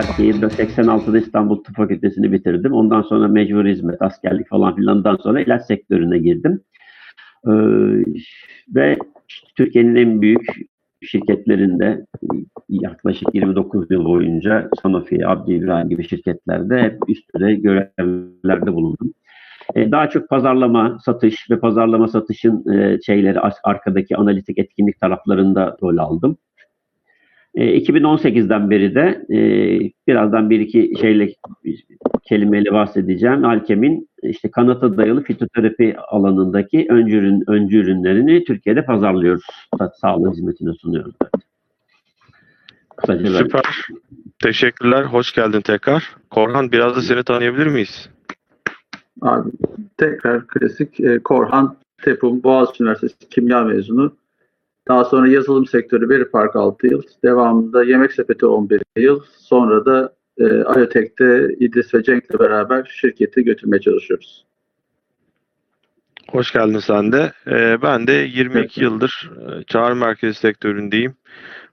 [0.00, 2.72] Erkeği 86'da İstanbul Tıp Fakültesini bitirdim.
[2.72, 6.60] Ondan sonra mecbur hizmet, askerlik falan filandan sonra ilaç sektörüne girdim.
[7.46, 7.50] Ee,
[8.74, 8.96] ve
[9.56, 10.46] Türkiye'nin en büyük
[11.02, 12.06] şirketlerinde
[12.68, 19.14] yaklaşık 29 yıl boyunca Sanofi, Abdi İbrahim gibi şirketlerde hep üst düzey görevlerde bulundum.
[19.74, 25.96] Ee, daha çok pazarlama, satış ve pazarlama satışın e, şeyleri arkadaki analitik etkinlik taraflarında rol
[25.96, 26.36] aldım.
[27.54, 29.38] 2018'den beri de e,
[30.08, 31.34] birazdan bir iki şeyle
[32.28, 33.44] kelimeyle bahsedeceğim.
[33.44, 39.44] Alkem'in işte kanata dayalı fitoterapi alanındaki öncü, ürün, öncü ürünlerini Türkiye'de pazarlıyoruz.
[40.00, 41.14] Sağlık hizmetine sunuyoruz.
[42.96, 43.62] Kısaca Süper.
[44.42, 45.04] Teşekkürler.
[45.04, 46.16] Hoş geldin tekrar.
[46.30, 48.08] Korhan biraz da seni tanıyabilir miyiz?
[49.20, 49.50] Abi
[49.96, 54.12] tekrar klasik e, Korhan Tepum Boğaziçi Üniversitesi kimya mezunu.
[54.88, 57.02] Daha sonra yazılım sektörü Veri Park 6 yıl.
[57.24, 59.20] Devamında Yemek Sepeti 11 yıl.
[59.38, 64.44] Sonra da e, Ayotek'te İdris ve Cenk'le beraber şirketi götürmeye çalışıyoruz.
[66.30, 67.32] Hoş geldin sen de.
[67.46, 68.78] Ee, ben de 22 evet.
[68.78, 71.14] yıldır e, çağrı merkezi sektöründeyim.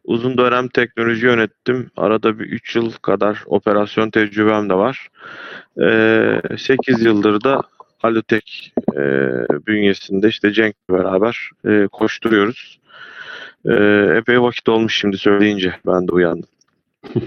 [0.03, 1.91] Uzun dönem teknoloji yönettim.
[1.97, 5.07] Arada bir 3 yıl kadar operasyon tecrübem de var.
[5.81, 7.61] Ee, 8 yıldır da
[8.03, 9.01] Alotek e,
[9.67, 12.79] bünyesinde işte Cenk'le beraber e, koşturuyoruz.
[13.65, 13.73] E,
[14.17, 16.49] epey vakit olmuş şimdi söyleyince ben de uyandım.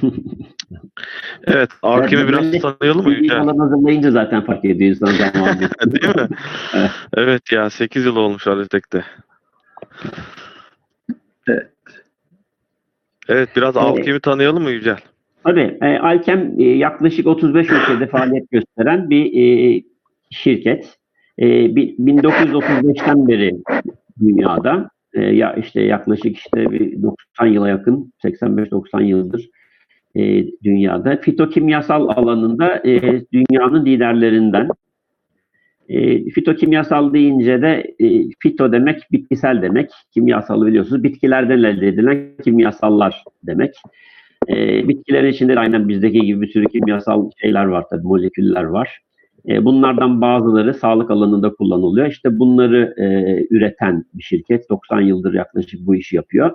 [1.46, 3.12] evet, Arkim'i biraz tanıyalım mı?
[3.12, 3.34] Yüce?
[3.34, 5.08] hazırlayınca zaten fark ediyor insan
[5.92, 6.28] Değil mi?
[6.74, 6.90] evet.
[7.16, 9.04] evet ya 8 yıl olmuş Alotek'te.
[11.48, 11.70] Evet.
[13.28, 13.86] Evet biraz evet.
[13.86, 14.98] Alkem'i tanıyalım mı Yücel?
[15.44, 15.78] Tabii.
[15.82, 19.82] E, Alkem e, yaklaşık 35 ülkede faaliyet gösteren bir e,
[20.30, 20.96] şirket.
[21.38, 23.52] E, 1935'ten beri
[24.20, 29.50] dünyada e, ya işte yaklaşık işte bir 90 yıla yakın 85-90 yıldır
[30.16, 33.00] e, dünyada fitokimyasal alanında e,
[33.32, 34.69] dünyanın liderlerinden.
[35.88, 39.91] E, fitokimyasal deyince de e, fito demek bitkisel demek.
[40.15, 43.75] Kimyasal biliyorsunuz bitkilerden elde edilen kimyasallar demek.
[44.49, 49.00] E, bitkilerin içinde de aynen bizdeki gibi bir sürü kimyasal şeyler var tabii moleküller var.
[49.48, 52.06] E, bunlardan bazıları sağlık alanında kullanılıyor.
[52.06, 53.06] İşte bunları e,
[53.50, 54.70] üreten bir şirket.
[54.70, 56.50] 90 yıldır yaklaşık bu işi yapıyor.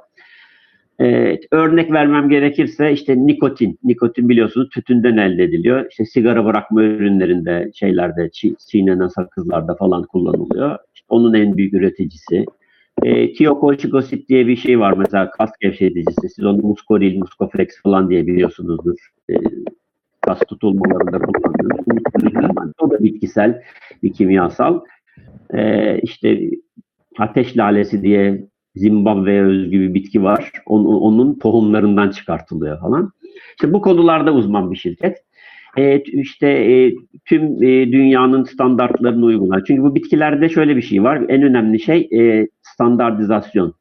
[1.01, 3.79] E, örnek vermem gerekirse işte nikotin.
[3.83, 5.85] Nikotin biliyorsunuz tütünden elde ediliyor.
[5.89, 8.29] İşte sigara bırakma ürünlerinde, şeylerde,
[8.71, 10.77] çiğnenen sakızlarda falan kullanılıyor.
[10.95, 12.45] İşte onun en büyük üreticisi.
[13.03, 16.29] E, Tiokolchikosit diye bir şey var mesela kas gevşeticisi.
[16.29, 18.95] Siz onu muskoril, muskoflex falan diye biliyorsunuzdur.
[19.29, 19.33] E,
[20.25, 22.73] kas tutulmalarında kullanılıyor.
[22.79, 23.61] O da bitkisel
[24.03, 24.79] bir kimyasal.
[25.53, 26.41] Ee, işte
[27.19, 30.51] ateş lalesi diye Zimbabwe'ye özgü bir bitki var.
[30.65, 33.11] Onun, onun tohumlarından çıkartılıyor falan.
[33.49, 35.17] İşte bu konularda uzman bir şirket.
[35.77, 39.63] E, işte e, tüm e, dünyanın standartlarını uygular.
[39.67, 41.21] Çünkü bu bitkilerde şöyle bir şey var.
[41.29, 43.73] En önemli şey e, standartizasyon.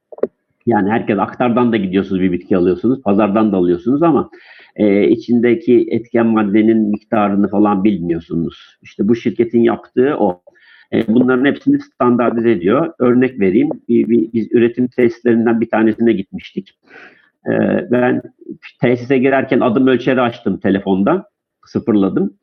[0.67, 4.31] Yani herkes aktardan da gidiyorsunuz bir bitki alıyorsunuz, pazardan da alıyorsunuz ama
[4.77, 8.79] e, içindeki etken maddenin miktarını falan bilmiyorsunuz.
[8.83, 10.43] İşte bu şirketin yaptığı o.
[10.93, 12.93] E, bunların hepsini standartize ediyor.
[12.99, 13.71] Örnek vereyim.
[13.89, 16.79] Biz üretim tesislerinden bir tanesine gitmiştik.
[17.47, 17.53] E,
[17.91, 18.23] ben
[18.81, 21.25] tesise girerken adım ölçeri açtım telefonda.
[21.67, 22.35] Sıfırladım.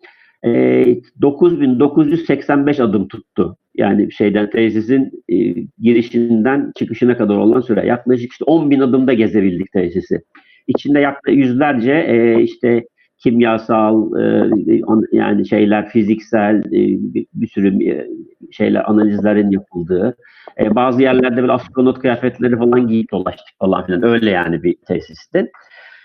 [0.45, 0.85] E,
[1.21, 3.57] 9985 adım tuttu.
[3.75, 5.35] Yani şeyden tesisin e,
[5.79, 7.87] girişinden çıkışına kadar olan süre.
[7.87, 10.21] Yaklaşık işte 10 bin adımda gezebildik tesisi.
[10.67, 12.83] İçinde yaklaşık yüzlerce e, işte
[13.23, 14.81] kimyasal e,
[15.11, 18.07] yani şeyler fiziksel e, bir, bir sürü e,
[18.51, 20.15] şeyler analizlerin yapıldığı
[20.59, 25.51] e, bazı yerlerde böyle astronot kıyafetleri falan giyip dolaştık falan filan öyle yani bir tesisti.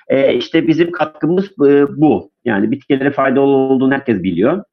[0.08, 2.30] E, işte bizim katkımız e, bu.
[2.44, 4.64] Yani bitkilere faydalı olduğunu herkes biliyor.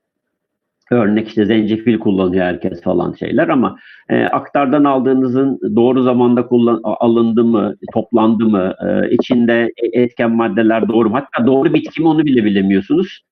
[0.91, 3.77] Örnek işte zencefil kullanıyor herkes falan şeyler ama
[4.09, 10.88] e, aktardan aldığınızın doğru zamanda kullan alındı mı, toplandı mı, e, içinde e, etken maddeler
[10.88, 11.15] doğru mu?
[11.15, 13.25] Hatta doğru bitki mi onu bile bilemiyorsunuz.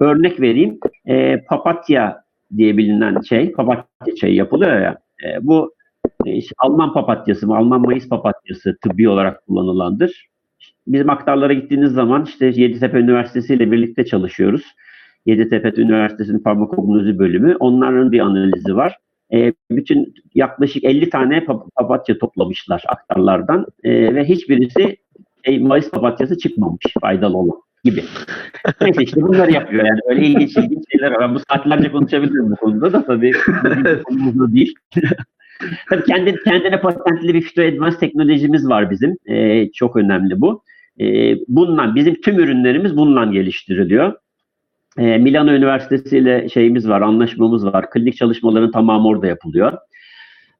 [0.00, 0.78] Örnek vereyim.
[1.06, 2.22] E, papatya
[2.56, 4.98] diye bilinen şey, papatya çayı yapılıyor ya.
[5.24, 5.74] E, bu
[6.26, 10.27] e, işte Alman papatyası mı, Alman mayıs papatyası tıbbi olarak kullanılandır.
[10.88, 14.64] Bizim aktarlara gittiğiniz zaman işte Yeditepe Üniversitesi ile birlikte çalışıyoruz.
[15.26, 17.56] Yeditepe Üniversitesi'nin farmakoloji bölümü.
[17.60, 18.96] Onların bir analizi var.
[19.32, 21.44] E, bütün yaklaşık 50 tane
[21.76, 24.96] papatya toplamışlar aktarlardan e, ve hiçbirisi
[25.44, 28.04] e, Mayıs papatyası çıkmamış faydalı olan gibi.
[28.80, 31.20] Neyse işte bunları yapıyor yani öyle ilginç ilginç şeyler var.
[31.20, 33.32] Ben bu saatlerce konuşabilirim bu konuda da tabii
[34.04, 34.74] konumuzda değil.
[35.90, 39.16] tabii kendi, kendine patentli bir Fito Advanced teknolojimiz var bizim.
[39.26, 40.62] E, çok önemli bu.
[41.00, 44.12] E, bundan bizim tüm ürünlerimiz bundan geliştiriliyor.
[44.98, 47.90] E, Milano Üniversitesi ile şeyimiz var, anlaşmamız var.
[47.90, 49.72] Klinik çalışmaların tamamı orada yapılıyor.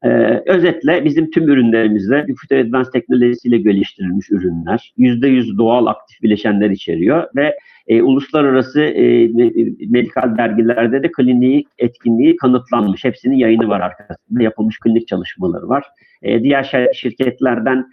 [0.04, 4.92] Ee, özetle bizim tüm ürünlerimizde Jupyter Advanced teknolojisiyle geliştirilmiş ürünler.
[4.98, 7.56] %100 doğal aktif bileşenler içeriyor ve
[7.88, 13.04] e, uluslararası e, me- medikal dergilerde de kliniği etkinliği kanıtlanmış.
[13.04, 14.42] Hepsinin yayını var arkasında.
[14.42, 15.84] Yapılmış klinik çalışmaları var.
[16.22, 17.86] E, diğer şir- şirketlerden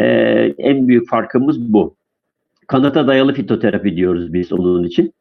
[0.00, 0.06] e,
[0.58, 1.96] en büyük farkımız bu.
[2.66, 5.12] Kanıta dayalı fitoterapi diyoruz biz onun için.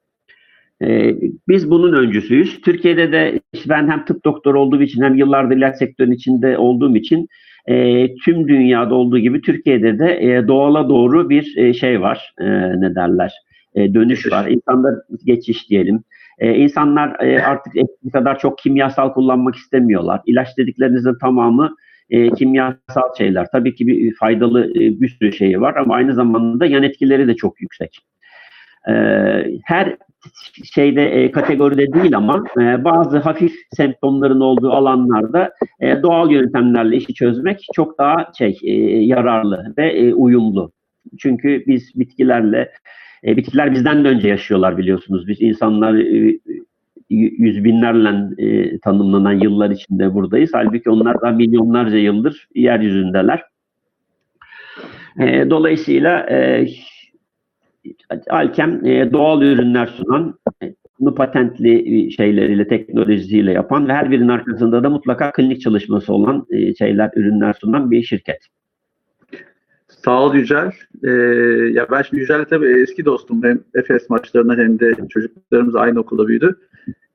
[0.82, 1.16] Ee,
[1.48, 2.62] biz bunun öncüsüyüz.
[2.62, 6.96] Türkiye'de de işte ben hem tıp doktoru olduğum için hem yıllardır ilaç sektörünün içinde olduğum
[6.96, 7.28] için
[7.68, 12.34] e, tüm dünyada olduğu gibi Türkiye'de de e, doğala doğru bir e, şey var.
[12.40, 12.46] E,
[12.82, 13.34] ne derler?
[13.76, 14.48] E, dönüş var.
[14.48, 14.96] İnsanlar
[15.26, 16.04] geçiş diyelim.
[16.40, 20.22] E, insanlar e, artık eskisi kadar çok kimyasal kullanmak istemiyorlar.
[20.26, 21.76] İlaç dediklerinizin tamamı
[22.10, 23.48] e, kimyasal şeyler.
[23.52, 27.36] Tabii ki bir faydalı e, bir sürü şeyi var ama aynı zamanda yan etkileri de
[27.36, 28.00] çok yüksek.
[28.90, 28.94] E,
[29.64, 29.98] her
[30.74, 37.14] şeyde e, kategoride değil ama e, bazı hafif semptomların olduğu alanlarda e, doğal yöntemlerle işi
[37.14, 38.72] çözmek çok daha şey e,
[39.04, 40.72] yararlı ve e, uyumlu.
[41.20, 42.72] Çünkü biz bitkilerle
[43.26, 45.28] e, bitkiler bizden de önce yaşıyorlar biliyorsunuz.
[45.28, 46.40] Biz insanlar e,
[47.10, 50.50] yüz binlerle e, tanımlanan yıllar içinde buradayız.
[50.54, 53.44] Halbuki onlar da milyonlarca yıldır yeryüzündeler.
[55.20, 56.68] E, dolayısıyla e,
[58.30, 64.28] Alkem e, doğal ürünler sunan, e, bunu patentli e, şeyleriyle, teknolojisiyle yapan ve her birinin
[64.28, 68.40] arkasında da mutlaka klinik çalışması olan e, şeyler, ürünler sunan bir şirket.
[69.88, 70.72] Sağ ol Yücel.
[71.04, 71.10] Ee,
[71.74, 73.44] ya ben şimdi Yücel'le tabii eski dostum.
[73.44, 76.60] Hem Efes maçlarından hem de çocuklarımız aynı okulda büyüdü.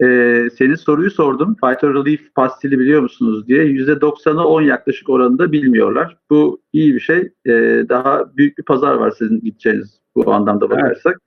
[0.03, 1.57] Ee, senin soruyu sordum.
[1.65, 3.65] Phyto Relief pastili biliyor musunuz diye.
[3.65, 6.17] %90'a 10 yaklaşık oranında bilmiyorlar.
[6.31, 7.19] Bu iyi bir şey.
[7.47, 7.53] Ee,
[7.89, 11.21] daha büyük bir pazar var sizin gideceğiniz bu anlamda bakarsak.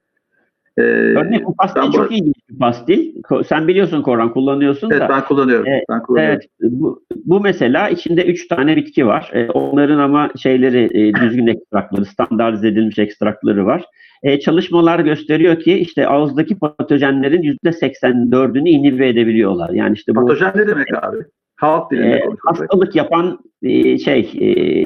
[0.77, 3.13] Ee, Örneğin bu pastil ben bu- çok ilginç bir pastil.
[3.47, 5.09] Sen biliyorsun Koran, kullanıyorsun evet da.
[5.09, 5.65] ben kullanıyorum.
[5.67, 6.39] Evet, ben kullanıyorum.
[6.61, 9.29] Evet, bu, bu mesela içinde üç tane bitki var.
[9.33, 13.83] E, onların ama şeyleri e, düzgün ekstrakları, standartize edilmiş ekstrakları var.
[14.23, 19.69] E, çalışmalar gösteriyor ki işte ağızdaki patojenlerin yüzde 84'ünü inhibe edebiliyorlar.
[19.69, 21.17] Yani işte bu Patojen ne demek abi?
[21.55, 24.85] Halk dilinde e, hastalık yapan e, şey e,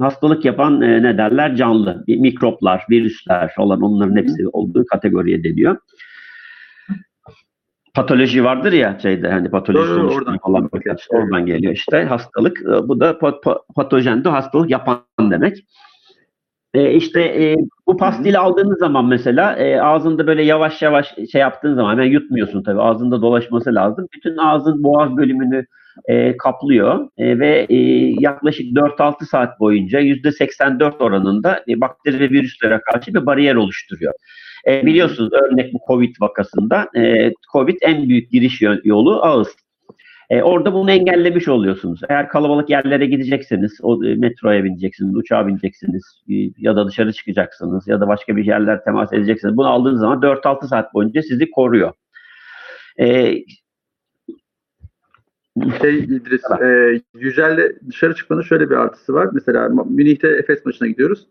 [0.00, 5.76] hastalık yapan e, ne derler canlı mikroplar, virüsler falan onların hepsi olduğu kategoriye deniyor.
[7.94, 10.38] Patoloji vardır ya şeyde hani patoloji Doğru, oradan.
[10.38, 10.70] falan
[11.10, 15.64] oradan geliyor işte hastalık E, bu da pa- pa- patojen de hastalık yapan demek.
[16.78, 21.74] E, işte e, bu pastili aldığınız zaman mesela e, ağzında böyle yavaş yavaş şey yaptığın
[21.74, 24.08] zaman hemen yutmuyorsun tabii ağzında dolaşması lazım.
[24.14, 25.66] Bütün ağzın boğaz bölümünü
[26.04, 27.76] e, kaplıyor e, ve e,
[28.20, 34.12] yaklaşık 4-6 saat boyunca %84 oranında e, bakteri ve virüslere karşı bir bariyer oluşturuyor.
[34.66, 39.48] E, biliyorsunuz örnek bu Covid vakasında e, Covid en büyük giriş yolu ağız.
[40.30, 42.00] E, orada bunu engellemiş oluyorsunuz.
[42.08, 47.88] Eğer kalabalık yerlere gidecekseniz, o e, metroya bineceksiniz, uçağa bineceksiniz e, ya da dışarı çıkacaksınız
[47.88, 49.56] ya da başka bir yerler temas edeceksiniz.
[49.56, 51.92] Bunu aldığınız zaman 4-6 saat boyunca sizi koruyor.
[53.00, 53.34] E,
[55.82, 59.28] Şey İdris, e, Yücel'le dışarı çıkmanın şöyle bir artısı var.
[59.32, 61.26] Mesela Münih'te Efes maçına gidiyoruz.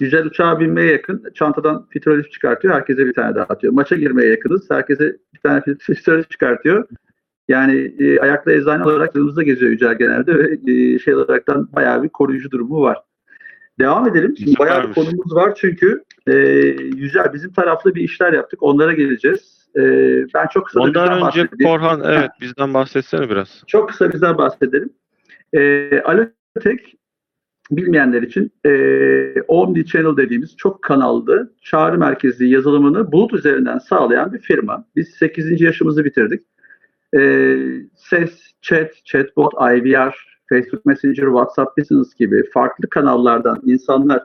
[0.00, 2.74] Yücel uçağa binmeye yakın çantadan fitrolif çıkartıyor.
[2.74, 3.72] Herkese bir tane daha atıyor.
[3.72, 4.70] Maça girmeye yakınız.
[4.70, 6.88] Herkese bir tane fitrolif çıkartıyor.
[7.50, 12.08] Yani e, ayakta eczane olarak yanımızda geziyor Yücel genelde ve e, şey olaraktan bayağı bir
[12.08, 12.98] koruyucu durumu var.
[13.78, 14.34] Devam edelim.
[14.36, 15.10] Şimdi bayağı bir Süpermiş.
[15.10, 16.36] konumuz var çünkü e,
[16.96, 18.62] Yücel bizim taraflı bir işler yaptık.
[18.62, 19.68] Onlara geleceğiz.
[19.76, 19.82] E,
[20.34, 21.48] ben çok kısa Ondan önce.
[21.64, 23.62] Korhan evet bizden bahsetsene biraz.
[23.66, 24.90] Çok kısa bizden bahsedelim.
[25.52, 26.96] E, Alotek
[27.70, 34.38] bilmeyenler için e, Omni Channel dediğimiz çok kanallı çağrı merkezi yazılımını bulut üzerinden sağlayan bir
[34.38, 34.84] firma.
[34.96, 35.60] Biz 8.
[35.60, 36.42] yaşımızı bitirdik.
[37.18, 37.20] E,
[37.96, 38.30] ses,
[38.62, 40.14] chat, chatbot, IVR,
[40.48, 44.22] Facebook Messenger, WhatsApp Business gibi farklı kanallardan insanlar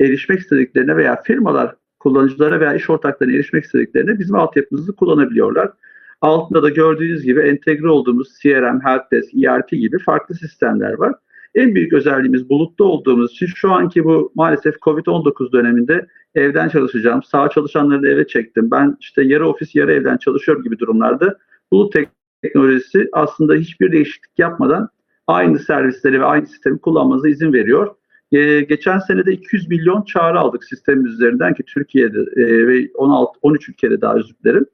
[0.00, 5.72] erişmek istediklerine veya firmalar kullanıcılara veya iş ortaklarına erişmek istediklerine bizim altyapımızı kullanabiliyorlar.
[6.20, 11.14] Altında da gördüğünüz gibi entegre olduğumuz CRM, Helpdesk, ERP gibi farklı sistemler var.
[11.54, 17.48] En büyük özelliğimiz bulutta olduğumuz için şu anki bu maalesef Covid-19 döneminde evden çalışacağım, sağ
[17.48, 18.70] çalışanları da eve çektim.
[18.70, 21.38] Ben işte yarı ofis yarı evden çalışıyorum gibi durumlarda
[21.72, 21.96] bulut
[22.42, 24.88] teknolojisi aslında hiçbir değişiklik yapmadan
[25.26, 27.94] aynı servisleri ve aynı sistemi kullanmanıza izin veriyor.
[28.32, 33.68] Ee, geçen senede 200 milyon çağrı aldık sistem üzerinden ki Türkiye'de e, ve 16 13
[33.68, 34.66] ülkede daha özür dilerim.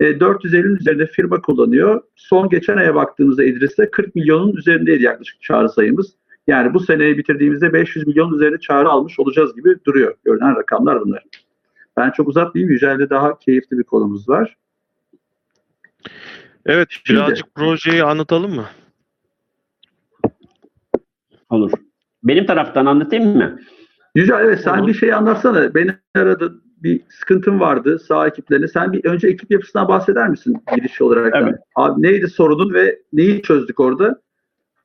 [0.00, 2.02] E, 450'nin üzerinde firma kullanıyor.
[2.16, 6.12] Son geçen aya baktığımızda İdris'te 40 milyonun üzerindeydi yaklaşık çağrı sayımız.
[6.46, 10.14] Yani bu seneyi bitirdiğimizde 500 milyon üzeri çağrı almış olacağız gibi duruyor.
[10.24, 11.24] Görünen rakamlar bunlar.
[11.96, 12.72] Ben çok uzatmayayım.
[12.72, 14.56] Yücel'de daha keyifli bir konumuz var.
[16.66, 18.64] Evet, Şimdi- birazcık projeyi anlatalım mı?
[21.50, 21.72] Olur.
[22.24, 23.58] Benim taraftan anlatayım mı?
[24.14, 24.88] Yücel evet sen Olur.
[24.88, 25.74] bir şey anlatsana.
[25.74, 28.68] Beni aradı bir sıkıntım vardı sağ ekiplerine.
[28.68, 31.34] Sen bir önce ekip yapısından bahseder misin giriş olarak?
[31.36, 31.54] Evet.
[31.76, 34.20] Abi neydi sorunun ve neyi çözdük orada?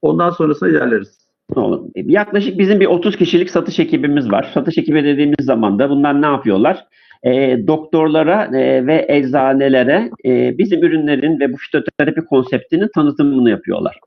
[0.01, 1.17] Ondan sonrasına ilerleriz.
[1.55, 1.89] Olur.
[1.95, 4.51] Yaklaşık bizim bir 30 kişilik satış ekibimiz var.
[4.53, 6.87] Satış ekibi dediğimiz zaman da bunlar ne yapıyorlar?
[7.27, 13.99] E, doktorlara e, ve eczanelere e, bizim ürünlerin ve bu fitoterapi konseptinin tanıtımını yapıyorlar.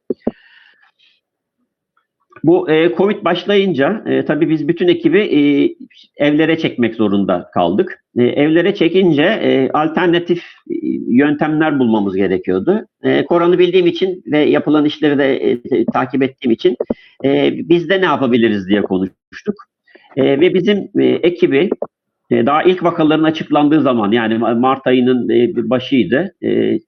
[2.44, 5.40] Bu e, Covid başlayınca e, tabii biz bütün ekibi e,
[6.26, 8.04] evlere çekmek zorunda kaldık.
[8.18, 10.74] E, evlere çekince e, alternatif e,
[11.08, 12.86] yöntemler bulmamız gerekiyordu.
[13.02, 16.76] E, Koran'ı bildiğim için ve yapılan işleri de e, takip ettiğim için
[17.24, 19.54] e, biz de ne yapabiliriz diye konuştuk.
[20.16, 21.70] E, ve bizim e, ekibi
[22.30, 26.34] daha ilk vakaların açıklandığı zaman yani Mart ayının e, başıydı.
[26.42, 26.78] E,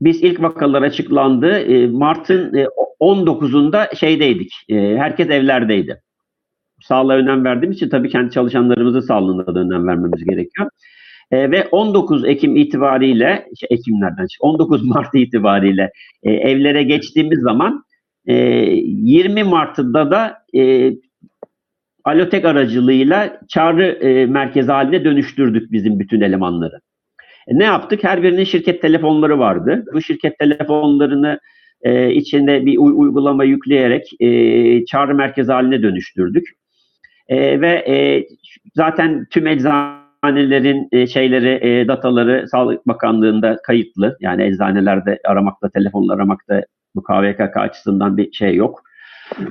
[0.00, 1.58] biz ilk vakalar açıklandı.
[1.58, 2.66] E, Mart'ın e,
[3.00, 4.52] 19'unda şeydeydik.
[4.68, 6.02] E, herkes evlerdeydi.
[6.80, 10.70] Sağlığa önem verdiğim için tabii kendi çalışanlarımızın sağlığına da önem vermemiz gerekiyor.
[11.30, 15.90] E, ve 19 Ekim itibariyle, şey, Ekimlerden, 19 Mart itibariyle
[16.22, 17.84] e, evlere geçtiğimiz zaman
[18.26, 20.92] e, 20 Mart'ta da e,
[22.06, 26.80] Alotek aracılığıyla çağrı e, merkezi haline dönüştürdük bizim bütün elemanları.
[27.48, 28.04] E, ne yaptık?
[28.04, 29.84] Her birinin şirket telefonları vardı.
[29.94, 31.40] Bu şirket telefonlarını
[31.82, 36.46] e, içinde bir uy- uygulama yükleyerek e, çağrı merkezi haline dönüştürdük.
[37.28, 38.26] E, ve e,
[38.74, 44.16] zaten tüm eczanelerin e, şeyleri, e, dataları Sağlık Bakanlığı'nda kayıtlı.
[44.20, 46.62] Yani eczanelerde aramakta, telefonla aramakta
[46.94, 48.82] bu KVKK açısından bir şey yok.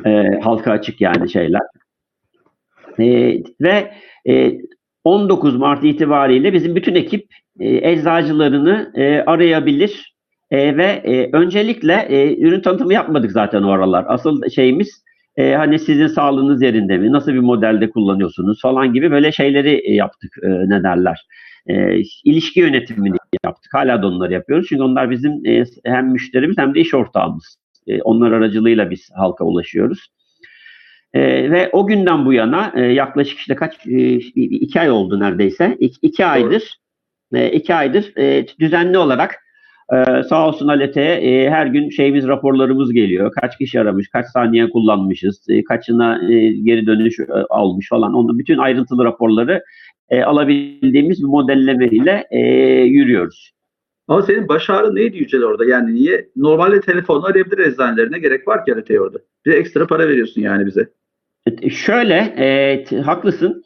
[0.05, 1.61] E, halka açık yani şeyler.
[2.99, 3.91] E, ve
[4.29, 4.51] e,
[5.03, 7.25] 19 Mart itibariyle bizim bütün ekip
[7.59, 10.15] e, eczacılarını e, arayabilir
[10.51, 14.05] e, ve e, öncelikle e, ürün tanıtımı yapmadık zaten o aralar.
[14.07, 15.03] Asıl şeyimiz
[15.37, 19.93] e, hani sizin sağlığınız yerinde mi, nasıl bir modelde kullanıyorsunuz falan gibi böyle şeyleri e,
[19.93, 21.25] yaptık e, ne derler.
[21.67, 23.73] E, ilişki yönetimini yaptık.
[23.73, 24.65] Hala da onları yapıyoruz.
[24.69, 27.57] Çünkü onlar bizim e, hem müşterimiz hem de iş ortağımız.
[27.87, 30.07] E, onlar aracılığıyla biz halka ulaşıyoruz.
[31.15, 35.77] E, ve o günden bu yana e, yaklaşık işte kaç e, iki ay oldu neredeyse.
[35.79, 36.79] İki, iki aydır
[37.33, 39.35] e, iki aydır e, düzenli olarak
[39.93, 43.31] e, sağ olsun Alete'ye e, her gün şeyimiz raporlarımız geliyor.
[43.41, 48.13] Kaç kişi aramış, kaç saniye kullanmışız, e, kaçına e, geri dönüş e, almış falan.
[48.13, 49.63] Onun bütün ayrıntılı raporları
[50.09, 52.39] e, alabildiğimiz bir modellemeyle e,
[52.83, 53.51] yürüyoruz.
[54.07, 55.65] Ama senin baş neydi Yücel orada?
[55.65, 56.29] Yani niye?
[56.35, 59.17] Normalde telefonla arayabilir eczanelerine gerek var ki Alete'ye orada.
[59.45, 60.89] Bir ekstra para veriyorsun yani bize.
[61.45, 63.63] E, Şöyle, e, haklısın.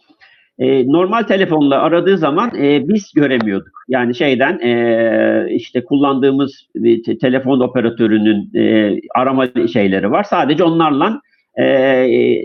[0.60, 3.72] E, normal telefonla aradığı zaman e, biz göremiyorduk.
[3.88, 6.68] Yani şeyden e, işte kullandığımız
[7.06, 10.24] te- telefon operatörünün e, arama şeyleri var.
[10.24, 11.22] Sadece onlarla
[11.56, 12.44] e, e,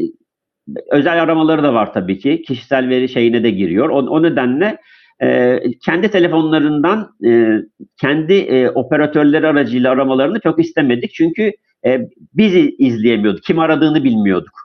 [0.91, 2.43] özel aramaları da var tabii ki.
[2.43, 3.88] Kişisel veri şeyine de giriyor.
[3.88, 4.79] O, o nedenle
[5.23, 7.59] e, kendi telefonlarından e,
[8.00, 11.14] kendi e, operatörleri aracıyla aramalarını çok istemedik.
[11.14, 11.53] Çünkü
[11.87, 12.00] e,
[12.35, 13.43] biz izleyemiyorduk.
[13.45, 14.63] Kim aradığını bilmiyorduk.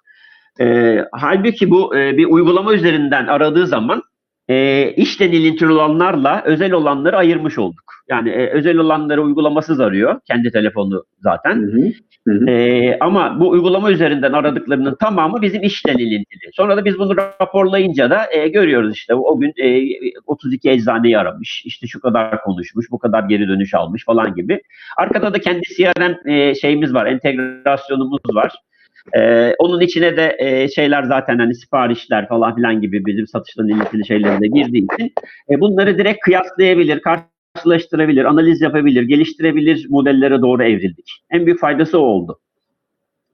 [0.61, 4.03] E, halbuki bu e, bir uygulama üzerinden aradığı zaman
[4.47, 7.93] e, işten ilintili olanlarla özel olanları ayırmış olduk.
[8.09, 10.19] Yani e, özel olanları uygulamasız arıyor.
[10.27, 11.55] Kendi telefonu zaten.
[11.55, 11.91] Hı hı.
[12.27, 12.49] Hı.
[12.49, 16.51] Ee, ama bu uygulama üzerinden aradıklarının tamamı bizim işten ilintili.
[16.53, 19.89] Sonra da biz bunu raporlayınca da e, görüyoruz işte o gün e,
[20.25, 24.61] 32 eczaneyi aramış, işte şu kadar konuşmuş, bu kadar geri dönüş almış falan gibi.
[24.97, 28.53] Arkada da kendi CRM e, şeyimiz var, entegrasyonumuz var.
[29.17, 34.05] Ee, onun içine de e, şeyler zaten hani siparişler falan filan gibi bizim satışla ilintili
[34.05, 35.13] şeylere de girdiği için
[35.49, 41.11] e, bunları direkt kıyaslayabilir, karşılaştırabilir, analiz yapabilir, geliştirebilir modellere doğru evrildik.
[41.31, 42.39] En büyük faydası o oldu.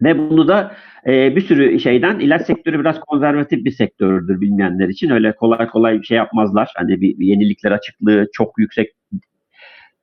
[0.01, 0.75] Ve bunu da
[1.07, 5.10] e, bir sürü şeyden ilaç sektörü biraz konservatif bir sektördür bilmeyenler için.
[5.10, 6.72] Öyle kolay kolay bir şey yapmazlar.
[6.75, 8.91] Hani bir, bir yenilikler açıklığı çok yüksek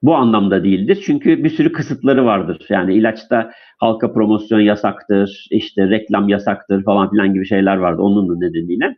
[0.02, 1.02] bu anlamda değildir.
[1.06, 2.66] Çünkü bir sürü kısıtları vardır.
[2.68, 8.97] Yani ilaçta halka promosyon yasaktır, işte reklam yasaktır falan filan gibi şeyler vardı onun nedeniyle.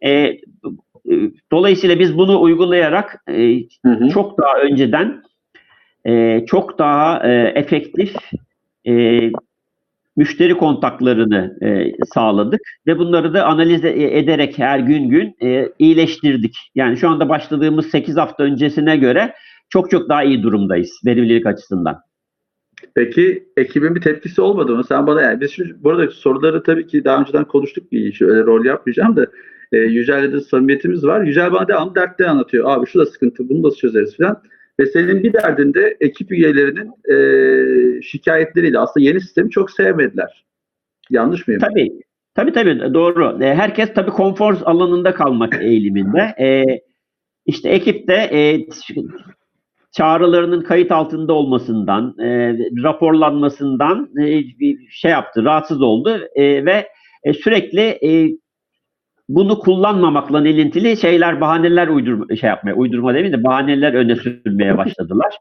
[0.00, 0.38] E, e,
[1.52, 4.08] dolayısıyla biz bunu uygulayarak e, Hı hı.
[4.08, 5.22] çok daha önceden
[6.06, 8.14] e, çok daha e, efektif
[8.88, 9.20] e,
[10.16, 16.56] müşteri kontaklarını e, sağladık ve bunları da analiz e- ederek her gün gün e, iyileştirdik.
[16.74, 19.34] Yani şu anda başladığımız 8 hafta öncesine göre
[19.70, 22.00] çok çok daha iyi durumdayız verimlilik açısından.
[22.94, 24.84] Peki ekibin bir tepkisi olmadı mı?
[24.84, 28.22] Sen bana yani biz şu, bu arada soruları tabii ki daha önceden konuştuk bir iş.
[28.22, 29.26] Öyle rol yapmayacağım da
[29.72, 31.22] e, Yücel'le de samimiyetimiz var.
[31.22, 32.70] Yücel bana devam dertleri anlatıyor.
[32.70, 34.42] Abi şu da sıkıntı bunu nasıl çözeriz falan.
[34.80, 40.44] Ve senin bir derdinde ekip üyelerinin e, şikayetleriyle aslında yeni sistemi çok sevmediler.
[41.10, 41.60] Yanlış mıyım?
[41.60, 41.92] Tabii.
[42.34, 43.44] Tabii tabii doğru.
[43.44, 46.34] E, Herkes tabii konfor alanında kalmak eğiliminde.
[46.40, 46.64] E,
[47.46, 48.66] işte ekipte e,
[49.92, 54.42] çağrılarının kayıt altında olmasından, e, raporlanmasından e,
[54.90, 56.88] şey yaptı, rahatsız oldu e, ve
[57.24, 58.38] e, sürekli e,
[59.30, 65.38] bunu kullanmamakla ilintili şeyler, bahaneler uydurma, şey yapmaya, uydurma demeyeyim de bahaneler öne sürmeye başladılar.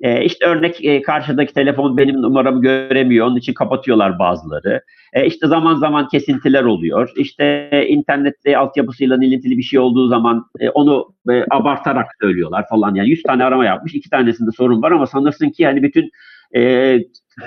[0.00, 4.80] E, işte örnek e, karşıdaki telefon benim numaramı göremiyor, onun için kapatıyorlar bazıları.
[5.12, 7.12] E, işte zaman zaman kesintiler oluyor.
[7.16, 12.94] İşte e, internette altyapısıyla ilintili bir şey olduğu zaman e, onu e, abartarak söylüyorlar falan.
[12.94, 16.10] Yani 100 tane arama yapmış, iki tanesinde sorun var ama sanırsın ki hani bütün
[16.56, 16.98] e,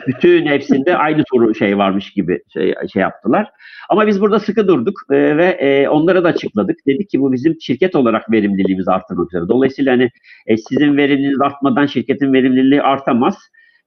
[0.08, 3.52] bütün hepsinde aynı soru şey varmış gibi şey, şey yaptılar.
[3.90, 6.78] Ama biz burada sıkı durduk e, ve e, onlara da açıkladık.
[6.88, 9.48] Dedik ki bu bizim şirket olarak verimliliğimizi arttırmak üzere.
[9.48, 10.10] Dolayısıyla hani
[10.48, 13.38] e, sizin verimliliğiniz artmadan şirketin verimliliği artamaz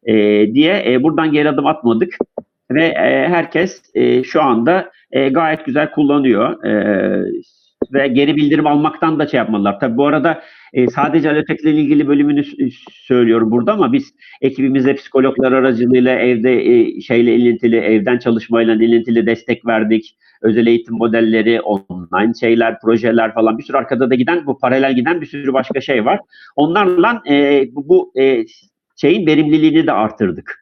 [0.05, 0.15] e,
[0.55, 2.15] diye e, buradan geri adım atmadık
[2.71, 7.25] ve e, herkes e, şu anda e, gayet güzel kullanıyor e,
[7.93, 9.81] ve geri bildirim almaktan da şey yapmalılar.
[9.81, 12.57] Tabii bu arada e, sadece Alotech ile ilgili bölümünü s-
[12.91, 19.67] söylüyorum burada ama biz ekibimize psikologlar aracılığıyla evde e, şeyle ilintili, evden çalışmayla ilintili destek
[19.67, 20.17] verdik.
[20.43, 25.21] Özel eğitim modelleri, online şeyler, projeler falan bir sürü arkada da giden, bu paralel giden
[25.21, 26.21] bir sürü başka şey var.
[26.57, 28.45] Onlarla e, bu e,
[29.01, 30.62] şeyin verimliliğini de artırdık.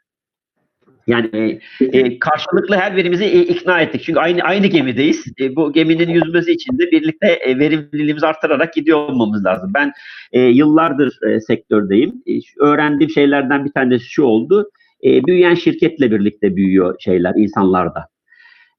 [1.10, 4.02] Yani e, karşılıklı her birimizi e, ikna ettik.
[4.04, 5.24] Çünkü aynı aynı gemideyiz.
[5.40, 9.70] E, bu geminin yüzmesi için de birlikte e, verimliliğimizi artırarak gidiyor olmamız lazım.
[9.74, 9.92] Ben
[10.32, 12.22] e, yıllardır e, sektördeyim.
[12.26, 14.70] E, öğrendiğim şeylerden bir tanesi şu oldu.
[15.04, 18.06] E, büyüyen şirketle birlikte büyüyor şeyler insanlarda.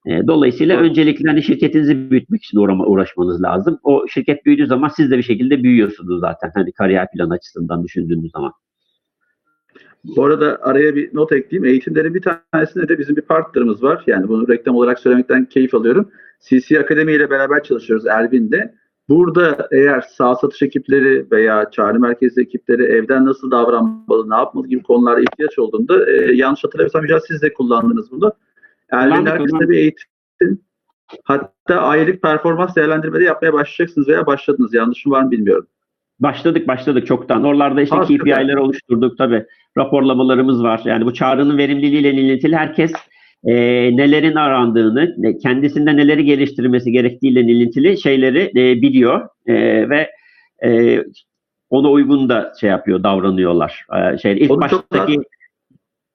[0.06, 3.78] E, dolayısıyla öncelikle hani şirketinizi büyütmek için uğrama, uğraşmanız lazım.
[3.82, 6.50] O şirket büyüdüğü zaman siz de bir şekilde büyüyorsunuz zaten.
[6.54, 8.52] Hani kariyer planı açısından düşündüğünüz zaman.
[10.04, 11.64] Bu arada araya bir not ekleyeyim.
[11.64, 14.04] Eğitimlerin bir tanesinde de bizim bir partnerimiz var.
[14.06, 16.10] Yani bunu reklam olarak söylemekten keyif alıyorum.
[16.40, 18.74] CC Akademi ile beraber çalışıyoruz Ervin'de.
[19.08, 24.82] Burada eğer sağ satış ekipleri veya çağrı merkezi ekipleri evden nasıl davranmalı, ne yapmalı gibi
[24.82, 28.32] konularda ihtiyaç olduğunda e, yanlış hatırlamıyorsam Yücel siz de kullandınız bunu.
[28.90, 30.58] Kullandık, herkese bir eğitim
[31.24, 34.74] hatta aylık performans değerlendirmede yapmaya başlayacaksınız veya başladınız.
[34.74, 35.66] Yanlışım var mı bilmiyorum.
[36.20, 37.44] Başladık başladık çoktan.
[37.44, 38.42] Oralarda işte Hakikaten.
[38.42, 39.44] KPI'ler oluşturduk tabii.
[39.78, 40.80] Raporlamalarımız var.
[40.84, 42.92] Yani bu çağrının verimliliğiyle ilintili herkes
[43.44, 43.54] e,
[43.96, 49.54] nelerin arandığını, kendisinde neleri geliştirmesi gerektiğiyle ilintili şeyleri e, biliyor E,
[49.90, 50.10] ve
[50.64, 50.98] e,
[51.70, 53.86] ona uygun da şey yapıyor, davranıyorlar.
[54.14, 55.20] E, şey ilk Onu çok baştaki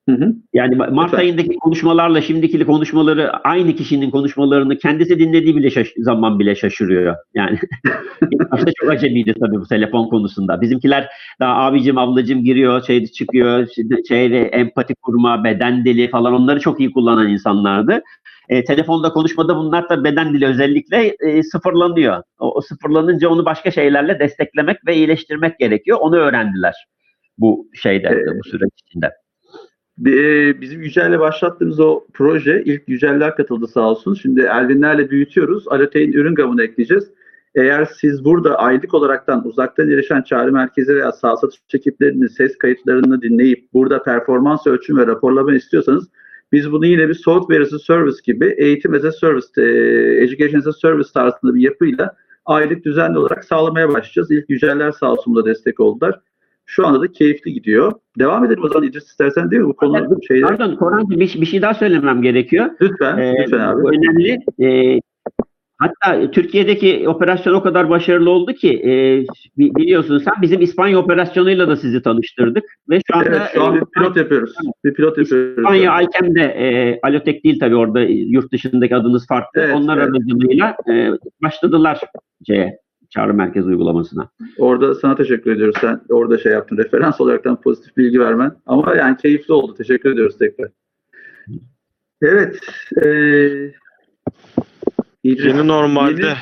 [0.10, 0.34] Hı hı.
[0.54, 1.18] yani Ma- Mart Lütfen.
[1.18, 7.16] ayındaki konuşmalarla şimdiki konuşmaları aynı kişinin konuşmalarını kendisi dinlediği bile şaş- zaman bile şaşırıyor.
[7.34, 7.60] Yani
[8.52, 10.62] başta çok acemiydi tabii bu telefon konusunda.
[10.62, 11.08] Bizimkiler
[11.40, 13.68] daha abicim ablacım giriyor, şey çıkıyor,
[14.08, 18.02] şeyde empati kurma, beden dili falan onları çok iyi kullanan insanlardı.
[18.50, 22.24] E, telefonda konuşmada bunlar da beden dili özellikle e, sıfırlanıyor.
[22.40, 25.98] O, o sıfırlanınca onu başka şeylerle desteklemek ve iyileştirmek gerekiyor.
[26.02, 26.74] Onu öğrendiler
[27.38, 29.12] bu şeyde, Ee, bu süreç içinde.
[30.06, 34.14] E, bizim Yücel'le başlattığımız o proje ilk Yücel'ler katıldı sağ olsun.
[34.14, 35.68] Şimdi Elvinlerle büyütüyoruz.
[35.68, 37.12] Alote'in ürün gamını ekleyeceğiz.
[37.56, 43.22] Eğer siz burada aylık olaraktan uzaktan erişen çağrı merkezi veya sağ satış ekiplerinin ses kayıtlarını
[43.22, 46.08] dinleyip burada performans ölçüm ve raporlama istiyorsanız
[46.52, 49.64] biz bunu yine bir software as a service gibi eğitim as a service, e,
[50.24, 54.32] education as a service tarzında bir yapıyla aylık düzenli olarak sağlamaya başlayacağız.
[54.32, 56.20] İlk Yücel'ler sağ da destek oldular.
[56.70, 57.92] Şu anda da keyifli gidiyor.
[58.20, 59.68] Devam edelim o zaman İdris istersen değil mi?
[59.68, 60.50] Bu konu şeyler.
[60.50, 62.66] Pardon Korancığım bir, bir şey daha söylemem gerekiyor.
[62.82, 63.84] Lütfen, Ee, lütfen abi.
[63.84, 64.40] Bu önemli.
[64.62, 65.00] Ee,
[65.78, 68.92] hatta Türkiye'deki operasyon o kadar başarılı oldu ki e,
[69.58, 73.76] bi- biliyorsun sen bizim İspanya operasyonuyla da sizi tanıştırdık ve şu anda Evet, şu an
[73.76, 74.54] e, bir pilot yapıyoruz.
[74.86, 75.58] Bir pilot yapıyoruz.
[75.58, 79.62] İspanya Alkem'de e, Alotek değil tabii orada e, yurt dışındaki adınız farklı.
[79.62, 80.08] Evet, Onlar evet.
[80.10, 81.12] aracılığıyla e,
[81.44, 82.00] başladılar
[82.48, 82.78] şeye,
[83.10, 84.30] çağrı merkez uygulamasına.
[84.58, 85.76] Orada sana teşekkür ediyoruz.
[85.82, 86.78] Sen orada şey yaptın.
[86.78, 88.52] Referans olaraktan pozitif bilgi vermen.
[88.66, 89.74] Ama yani keyifli oldu.
[89.74, 90.70] Teşekkür ediyoruz tekrar.
[92.22, 92.60] Evet.
[93.06, 93.74] eee
[95.24, 96.36] İdris, Yeni normalde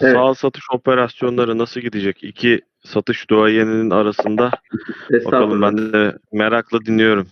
[0.00, 2.24] yeni- sağ satış operasyonları nasıl gidecek?
[2.24, 4.50] İki satış duayeninin arasında
[5.24, 7.26] bakalım ben de merakla dinliyorum.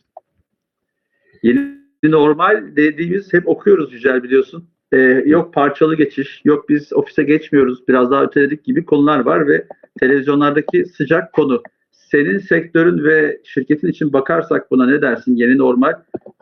[1.42, 4.68] Yeni normal dediğimiz hep okuyoruz Yücel biliyorsun.
[4.94, 9.64] Ee, yok parçalı geçiş, yok biz ofise geçmiyoruz, biraz daha öteledik gibi konular var ve
[10.00, 11.62] televizyonlardaki sıcak konu.
[11.90, 15.36] senin sektörün ve şirketin için bakarsak buna ne dersin?
[15.36, 15.92] Yeni normal.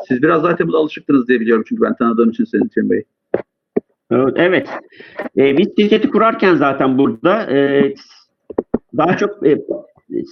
[0.09, 3.05] Siz biraz zaten buna alışıktınız diye biliyorum çünkü ben tanıdığım için senin Tim Bey.
[4.37, 4.69] Evet.
[5.38, 7.95] Ee, biz şirketi kurarken zaten burada e,
[8.97, 9.59] daha çok e,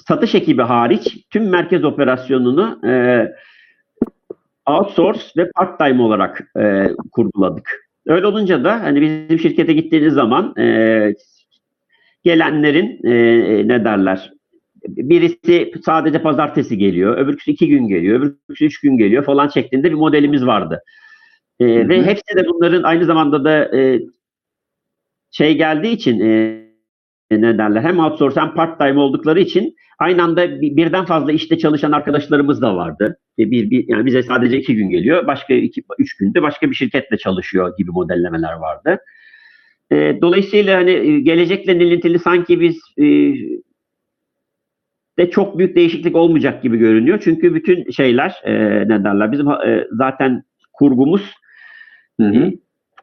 [0.08, 2.92] satış ekibi hariç tüm merkez operasyonunu e,
[4.66, 7.89] outsource ve part-time olarak e, kurguladık.
[8.06, 11.14] Öyle olunca da hani bizim şirkete gittiğiniz zaman e,
[12.24, 14.32] gelenlerin e, ne derler
[14.88, 19.96] birisi sadece pazartesi geliyor, öbürküsü iki gün geliyor, öbürküsü üç gün geliyor falan şeklinde bir
[19.96, 20.82] modelimiz vardı.
[21.60, 21.88] E, Hı hı.
[21.88, 24.00] ve hepsi de bunların aynı zamanda da e,
[25.30, 26.60] şey geldiği için e,
[27.30, 31.58] ne derler hem outsource hem part time oldukları için aynı anda bir- birden fazla işte
[31.58, 33.18] çalışan arkadaşlarımız da vardı.
[33.38, 36.74] E, Bir, bir, yani bize sadece iki gün geliyor, başka iki, üç günde başka bir
[36.74, 38.98] şirketle çalışıyor gibi modellemeler vardı.
[39.92, 43.04] E, dolayısıyla hani e, gelecekle ilintili sanki biz e,
[45.18, 47.20] de çok büyük değişiklik olmayacak gibi görünüyor.
[47.24, 48.52] Çünkü bütün şeyler e,
[48.88, 51.32] ne derler bizim e, zaten kurgumuz
[52.20, 52.52] Hı hı.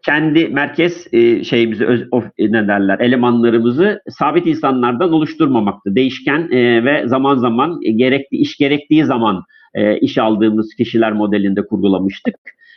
[0.08, 5.96] Kendi merkez e, şeyimizi öz, of, e, ne derler elemanlarımızı sabit insanlardan oluşturmamaktı.
[5.96, 9.44] Değişken e, ve zaman zaman e, gerekli iş gerektiği zaman
[9.74, 12.36] e, iş aldığımız kişiler modelinde kurgulamıştık.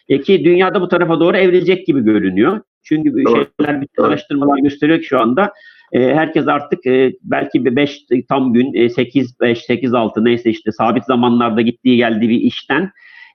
[0.08, 2.60] E, ki dünyada bu tarafa doğru evrilecek gibi görünüyor.
[2.82, 5.52] Çünkü bu şeyler, bütün araştırmalar gösteriyor ki şu anda
[5.92, 10.72] e, herkes artık e, belki 5 tam gün e, 8 5 8 6 neyse işte
[10.72, 12.90] sabit zamanlarda gittiği geldiği bir işten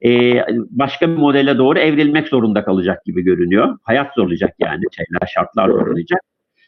[0.06, 3.78] e, başka bir modele doğru evrilmek zorunda kalacak gibi görünüyor.
[3.84, 6.20] Hayat zorlayacak yani şeyler şartlar zorlayacak.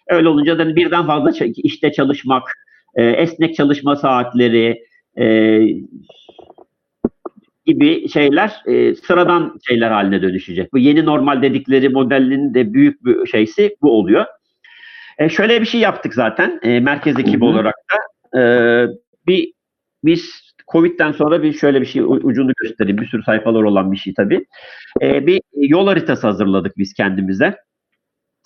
[0.10, 2.44] Öyle olunca da birden fazla işte çalışmak,
[2.96, 4.84] e, esnek çalışma saatleri
[5.20, 5.60] e,
[7.66, 10.74] gibi şeyler e, sıradan şeyler haline dönüşecek.
[10.74, 14.26] Bu yeni normal dedikleri modelin de büyük bir şeysi bu oluyor.
[15.18, 18.40] E, şöyle bir şey yaptık zaten e, merkez ekibi olarak da.
[18.40, 18.44] E,
[19.28, 19.54] bir
[20.04, 22.98] biz Covid'den sonra bir şöyle bir şey ucunu göstereyim.
[22.98, 24.46] Bir sürü sayfalar olan bir şey tabii.
[25.02, 27.58] E, bir yol haritası hazırladık biz kendimize.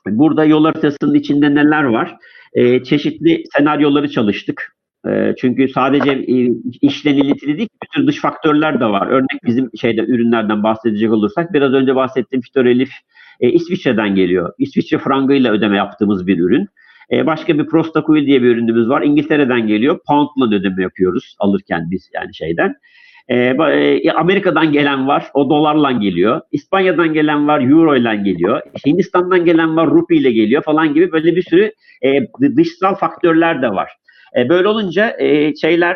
[0.08, 2.16] Burada yol haritasının içinde neler var?
[2.54, 4.76] E, çeşitli senaryoları çalıştık.
[5.08, 9.08] E, çünkü sadece e, işle ilintili değil, sürü dış faktörler de var.
[9.08, 12.92] Örnek bizim şeyde ürünlerden bahsedecek olursak biraz önce bahsettiğim Fitor Elif
[13.40, 14.54] e, İsviçre'den geliyor.
[14.58, 16.68] İsviçre frangıyla ödeme yaptığımız bir ürün.
[17.12, 19.02] E, başka bir Prostacoil diye bir ürünümüz var.
[19.02, 20.00] İngiltere'den geliyor.
[20.08, 22.76] Pound'la ödeme yapıyoruz alırken biz yani şeyden.
[23.28, 25.26] E, e, Amerika'dan gelen var.
[25.34, 26.42] O dolarla geliyor.
[26.52, 27.62] İspanya'dan gelen var.
[27.62, 28.62] Euro ile geliyor.
[28.86, 29.88] Hindistan'dan gelen var.
[29.90, 31.72] Rupi ile geliyor falan gibi böyle bir sürü
[32.04, 33.92] dı- dışsal faktörler de var.
[34.50, 35.18] Böyle olunca
[35.62, 35.96] şeyler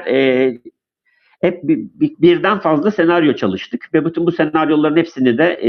[1.41, 5.60] hep bir- bir- birden fazla senaryo çalıştık ve bütün bu senaryoların hepsini de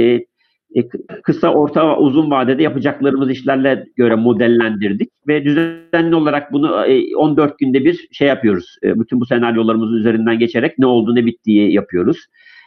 [1.23, 7.85] kısa, orta uzun vadede yapacaklarımız işlerle göre modellendirdik ve düzenli olarak bunu e, 14 günde
[7.85, 8.77] bir şey yapıyoruz.
[8.83, 12.27] E, bütün bu senaryolarımızın üzerinden geçerek ne oldu ne bittiği yapıyoruz.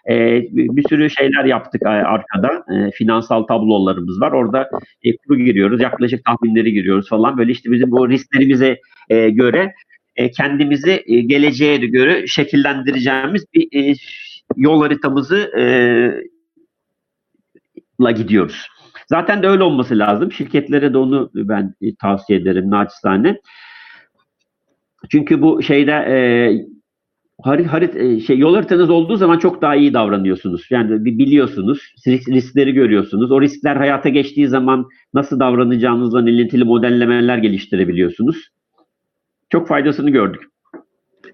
[0.10, 2.64] E, bir, sürü şeyler yaptık e, arkada.
[2.76, 4.32] E, finansal tablolarımız var.
[4.32, 4.70] Orada
[5.04, 7.38] e, kuru giriyoruz, yaklaşık tahminleri giriyoruz falan.
[7.38, 9.74] Böyle işte bizim bu risklerimize e, göre
[10.16, 13.94] e, kendimizi e, geleceğe göre şekillendireceğimiz bir e,
[14.58, 15.64] yol haritamızı e,
[18.02, 18.68] la gidiyoruz.
[19.08, 20.32] Zaten de öyle olması lazım.
[20.32, 23.40] Şirketlere de onu ben e, tavsiye ederim naçizane.
[25.10, 26.18] Çünkü bu şeyde e,
[27.44, 30.68] harit, harit, e, şey, yol haritanız olduğu zaman çok daha iyi davranıyorsunuz.
[30.70, 33.32] Yani bi- biliyorsunuz, risk- riskleri görüyorsunuz.
[33.32, 38.50] O riskler hayata geçtiği zaman nasıl davranacağınızla ilintili modellemeler geliştirebiliyorsunuz.
[39.50, 40.44] Çok faydasını gördük.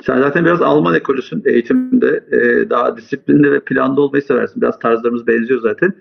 [0.03, 2.23] Sen zaten biraz Alman ekolüsün eğitimde.
[2.31, 4.61] Ee, daha disiplinli ve planlı olmayı seversin.
[4.61, 5.93] Biraz tarzlarımız benziyor zaten.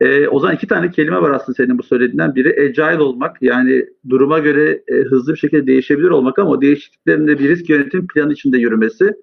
[0.00, 2.34] Ee, o zaman iki tane kelime var aslında senin bu söylediğinden.
[2.34, 3.42] Biri agile olmak.
[3.42, 7.70] Yani duruma göre e, hızlı bir şekilde değişebilir olmak ama o değişikliklerin de bir risk
[7.70, 9.14] yönetim planı içinde yürümesi.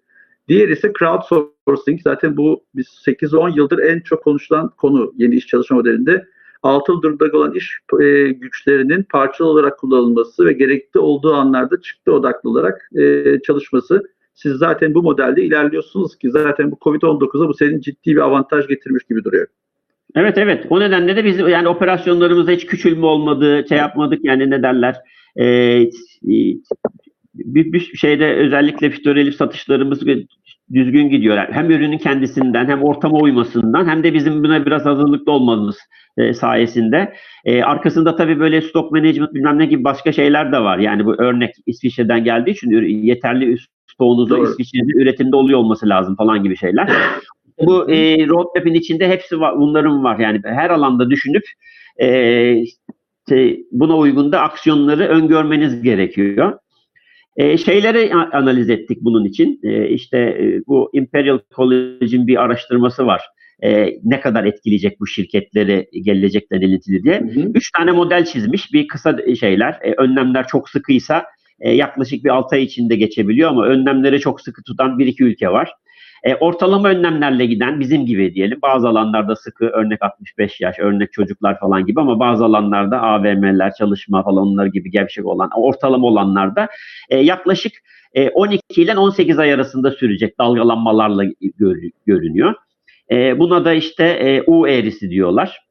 [0.48, 2.02] Diğeri ise crowdsourcing.
[2.04, 6.26] Zaten bu biz 8-10 yıldır en çok konuşulan konu yeni iş çalışma modelinde.
[6.64, 12.50] Altı durumda olan iş e, güçlerinin parçalı olarak kullanılması ve gerekli olduğu anlarda çıktı odaklı
[12.50, 14.04] olarak e, çalışması.
[14.34, 19.04] Siz zaten bu modelde ilerliyorsunuz ki zaten bu Covid-19'a bu senin ciddi bir avantaj getirmiş
[19.04, 19.48] gibi duruyor.
[20.16, 20.66] Evet evet.
[20.70, 24.96] O nedenle de biz yani operasyonlarımızda hiç küçülme olmadı, şey yapmadık yani ne derler.
[25.36, 25.90] Ee, e,
[27.34, 30.02] bir, bir şeyde özellikle Fitorelif satışlarımız
[30.74, 31.38] düzgün gidiyor.
[31.38, 35.78] Yani hem ürünün kendisinden hem ortama uymasından hem de bizim buna biraz hazırlıklı olmamız
[36.18, 37.14] e, sayesinde.
[37.46, 40.78] E, arkasında tabii böyle stock management bilmem ne gibi başka şeyler de var.
[40.78, 42.72] Yani bu örnek İsviçre'den geldiği için
[43.04, 44.50] yeterli stoğunuzu Doğru.
[44.50, 46.90] İsviçre'de üretimde oluyor olması lazım falan gibi şeyler.
[47.66, 50.20] Bu e, roadmap'in içinde hepsi var, bunların var.
[50.20, 51.44] Yani her alanda düşünüp
[51.98, 56.60] e, işte buna uygun da aksiyonları öngörmeniz gerekiyor.
[57.36, 59.60] E, şeyleri analiz ettik bunun için.
[59.64, 63.22] E, işte e, bu Imperial College'in bir araştırması var.
[63.64, 67.20] E, ne kadar etkileyecek bu şirketleri gelecekten ilintili diye.
[67.20, 67.52] Hı hı.
[67.56, 68.74] Üç tane model çizmiş.
[68.74, 69.80] Bir kısa şeyler.
[69.84, 71.26] e, önlemler çok sıkıysa
[71.60, 75.50] e, yaklaşık bir 6 ay içinde geçebiliyor ama önlemleri çok sıkı tutan bir iki ülke
[75.50, 75.72] var.
[76.24, 78.60] E, ortalama önlemlerle giden bizim gibi diyelim.
[78.62, 84.24] Bazı alanlarda sıkı örnek 65 yaş, örnek çocuklar falan gibi ama bazı alanlarda AVM'ler, çalışma
[84.24, 86.68] falan onlar gibi gevşek olan ortalama olanlarda
[87.10, 87.74] e, yaklaşık
[88.14, 91.24] e, 12 ile 18 ay arasında sürecek dalgalanmalarla
[91.60, 92.54] gör- görünüyor.
[93.12, 95.68] E, buna da işte e, U eğrisi diyorlar.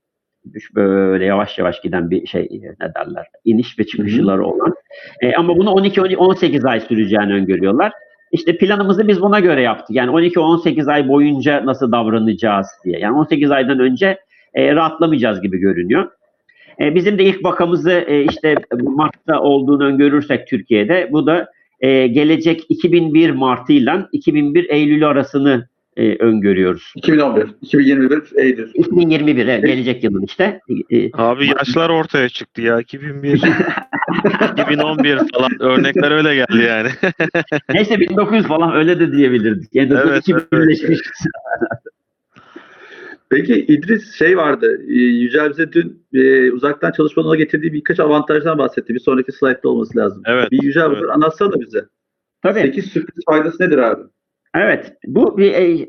[0.74, 4.74] Böyle yavaş yavaş giden bir şey e, ne derler iniş ve çıkışları olan.
[5.20, 7.92] E, ama bunu 12-18 ay süreceğini öngörüyorlar.
[8.32, 9.96] İşte planımızı biz buna göre yaptık.
[9.96, 12.98] Yani 12-18 ay boyunca nasıl davranacağız diye.
[12.98, 14.18] Yani 18 aydan önce
[14.54, 16.10] e, rahatlamayacağız gibi görünüyor.
[16.80, 22.64] E, bizim de ilk vakamızı e, işte Mart'ta olduğunu öngörürsek Türkiye'de bu da e, gelecek
[22.68, 26.92] 2001 Mart'ı ile 2001 Eylül arasını e, öngörüyoruz.
[26.96, 28.70] 2011, 2021 Eylül.
[28.74, 30.60] 2021 evet, gelecek yılın işte.
[30.90, 32.80] E, Abi yaşlar ortaya çıktı ya.
[32.80, 33.42] 2001,
[34.58, 36.88] 2011 falan örnekler öyle geldi yani.
[37.74, 39.74] Neyse 1900 falan öyle de diyebilirdik.
[39.74, 40.98] Yani Evet, 2001'leşmiş.
[43.30, 44.80] Peki İdris şey vardı.
[44.88, 48.94] e, Yücel bize dün e, uzaktan çalışmanın ona getirdiği birkaç avantajdan bahsetti.
[48.94, 50.22] Bir sonraki slaytta olması lazım.
[50.26, 51.10] Evet, Bir Yücel evet.
[51.14, 51.84] anlatsana bize.
[52.42, 52.60] Tabii.
[52.60, 54.02] 8 sürpriz faydası nedir abi?
[54.54, 54.92] Evet.
[55.06, 55.88] Bu bir e,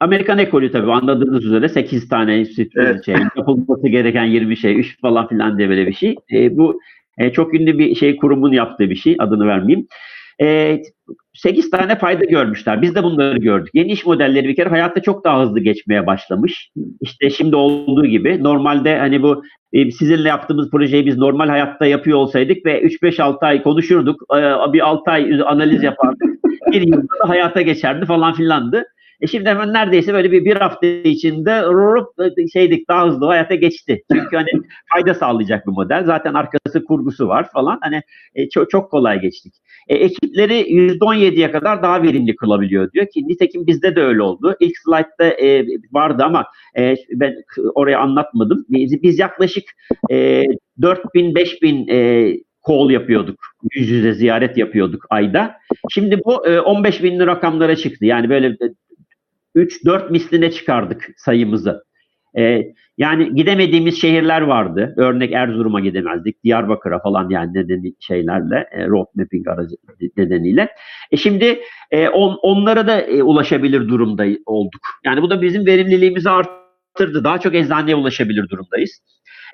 [0.00, 3.04] Amerikan ekolü tabii anladığınız üzere 8 tane sürpriz Evet.
[3.04, 6.16] şey, yapılması gereken 20 şey, 3 falan filan diye böyle bir şey.
[6.32, 6.80] E, bu
[7.18, 9.16] e, çok ünlü bir şey kurumun yaptığı bir şey.
[9.18, 9.86] Adını vermeyeyim.
[10.42, 10.78] E,
[11.34, 12.82] 8 tane fayda görmüşler.
[12.82, 13.70] Biz de bunları gördük.
[13.74, 16.70] Yeni iş modelleri bir kere hayatta çok daha hızlı geçmeye başlamış.
[17.00, 22.18] İşte şimdi olduğu gibi normalde hani bu e, sizinle yaptığımız projeyi biz normal hayatta yapıyor
[22.18, 24.22] olsaydık ve 3-5-6 ay konuşurduk.
[24.36, 26.43] E, bir 6 ay analiz yapardık.
[26.72, 28.84] Bir yılda da hayata geçerdi falan filandı.
[29.20, 32.08] E şimdi hemen neredeyse böyle bir, bir hafta içinde rurup
[32.52, 34.02] şeydik daha hızlı hayata geçti.
[34.12, 34.48] Çünkü hani
[34.92, 36.04] fayda sağlayacak bir model.
[36.04, 37.78] Zaten arkası kurgusu var falan.
[37.82, 38.02] Hani
[38.34, 39.54] e, çok, çok kolay geçtik.
[39.88, 44.56] E, ekipleri %17'ye kadar daha verimli kılabiliyor diyor ki nitekim bizde de öyle oldu.
[44.60, 46.46] İlk slaytta e, vardı ama
[46.78, 47.34] e, ben
[47.74, 48.64] oraya anlatmadım.
[48.68, 49.64] Biz, biz yaklaşık
[50.10, 50.44] e,
[50.80, 52.36] 4000-5000 e,
[52.68, 53.40] call yapıyorduk.
[53.74, 55.56] Yüz yüze ziyaret yapıyorduk ayda.
[55.90, 58.04] Şimdi bu e, 15 binli rakamlara çıktı.
[58.06, 58.56] Yani böyle
[59.56, 61.84] 3-4 misline çıkardık sayımızı.
[62.38, 62.62] E,
[62.98, 64.94] yani gidemediğimiz şehirler vardı.
[64.96, 66.44] Örnek Erzurum'a gidemezdik.
[66.44, 69.74] Diyarbakır'a falan yani nedeni şeylerle, e, road mapping aracı
[70.16, 70.68] nedeniyle.
[71.10, 74.80] E şimdi e, on, onlara da e, ulaşabilir durumda olduk.
[75.04, 77.24] Yani bu da bizim verimliliğimizi arttırdı.
[77.24, 79.00] Daha çok eczaneye ulaşabilir durumdayız.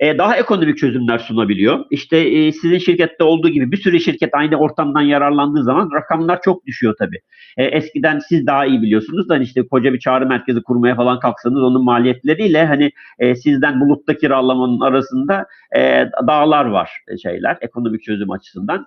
[0.00, 1.84] E, daha ekonomik çözümler sunabiliyor.
[1.90, 6.66] İşte e, sizin şirkette olduğu gibi bir sürü şirket aynı ortamdan yararlandığı zaman rakamlar çok
[6.66, 7.18] düşüyor tabii.
[7.56, 11.20] E, eskiden siz daha iyi biliyorsunuz da hani işte koca bir çağrı merkezi kurmaya falan
[11.20, 15.80] kalksanız onun maliyetleriyle hani e, sizden bulutta kiralamanın arasında e,
[16.26, 18.86] dağlar var e, şeyler ekonomik çözüm açısından.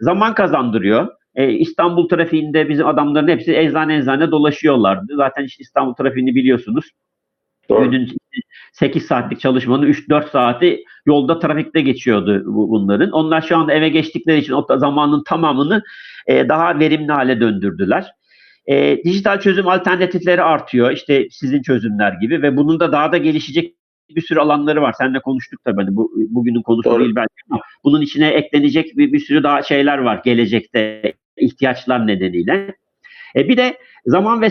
[0.00, 1.08] Zaman kazandırıyor.
[1.34, 5.16] E, İstanbul trafiğinde bizim adamların hepsi eczane eczane dolaşıyorlardı.
[5.16, 6.84] Zaten işte İstanbul trafiğini biliyorsunuz.
[7.68, 8.16] Günün
[8.72, 13.10] 8 saatlik çalışmanın 3-4 saati yolda trafikte geçiyordu bu- bunların.
[13.10, 15.82] Onlar şu anda eve geçtikleri için o zamanın tamamını
[16.26, 18.06] e, daha verimli hale döndürdüler.
[18.66, 20.90] E, dijital çözüm alternatifleri artıyor.
[20.90, 23.74] İşte sizin çözümler gibi ve bunun da daha da gelişecek
[24.16, 24.94] bir sürü alanları var.
[24.98, 25.82] Seninle konuştuk tabii.
[25.82, 27.00] Hani bu bugünün konusu Doğru.
[27.00, 32.74] değil belki ama bunun içine eklenecek bir, bir sürü daha şeyler var gelecekte ihtiyaçlar nedeniyle.
[33.36, 34.48] E, bir de zaman ve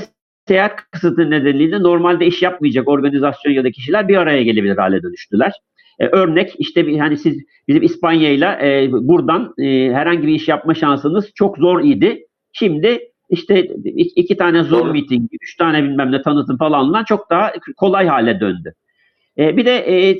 [0.48, 5.52] seyahat kısıtı nedeniyle normalde iş yapmayacak organizasyon ya da kişiler bir araya gelebilir hale dönüştüler.
[6.00, 10.74] E, örnek işte bir, hani siz bizim İspanya'yla e, buradan e, herhangi bir iş yapma
[10.74, 12.26] şansınız çok zor idi.
[12.54, 13.68] Şimdi işte
[14.16, 18.74] iki, tane Zoom meeting, üç tane bilmem ne tanıtım falanla çok daha kolay hale döndü.
[19.38, 20.20] E, bir de e,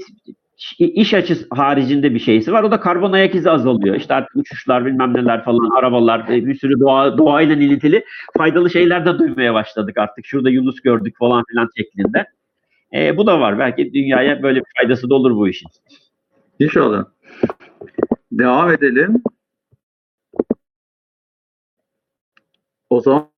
[0.80, 2.64] iş açısı haricinde bir şeysi var.
[2.64, 3.96] O da karbon ayak izi azalıyor.
[3.96, 8.06] İşte artık uçuşlar bilmem neler falan, arabalar, e, bir sürü doğa, doğayla ilintili
[8.38, 10.26] faydalı şeyler de duymaya başladık artık.
[10.26, 12.26] Şurada Yunus gördük falan filan şeklinde.
[12.94, 13.60] E, bu da var.
[13.60, 15.70] Belki dünyaya böyle bir faydası da olur bu işin.
[16.60, 17.06] İnşallah.
[18.32, 19.24] Devam edelim.
[22.90, 23.30] O zaman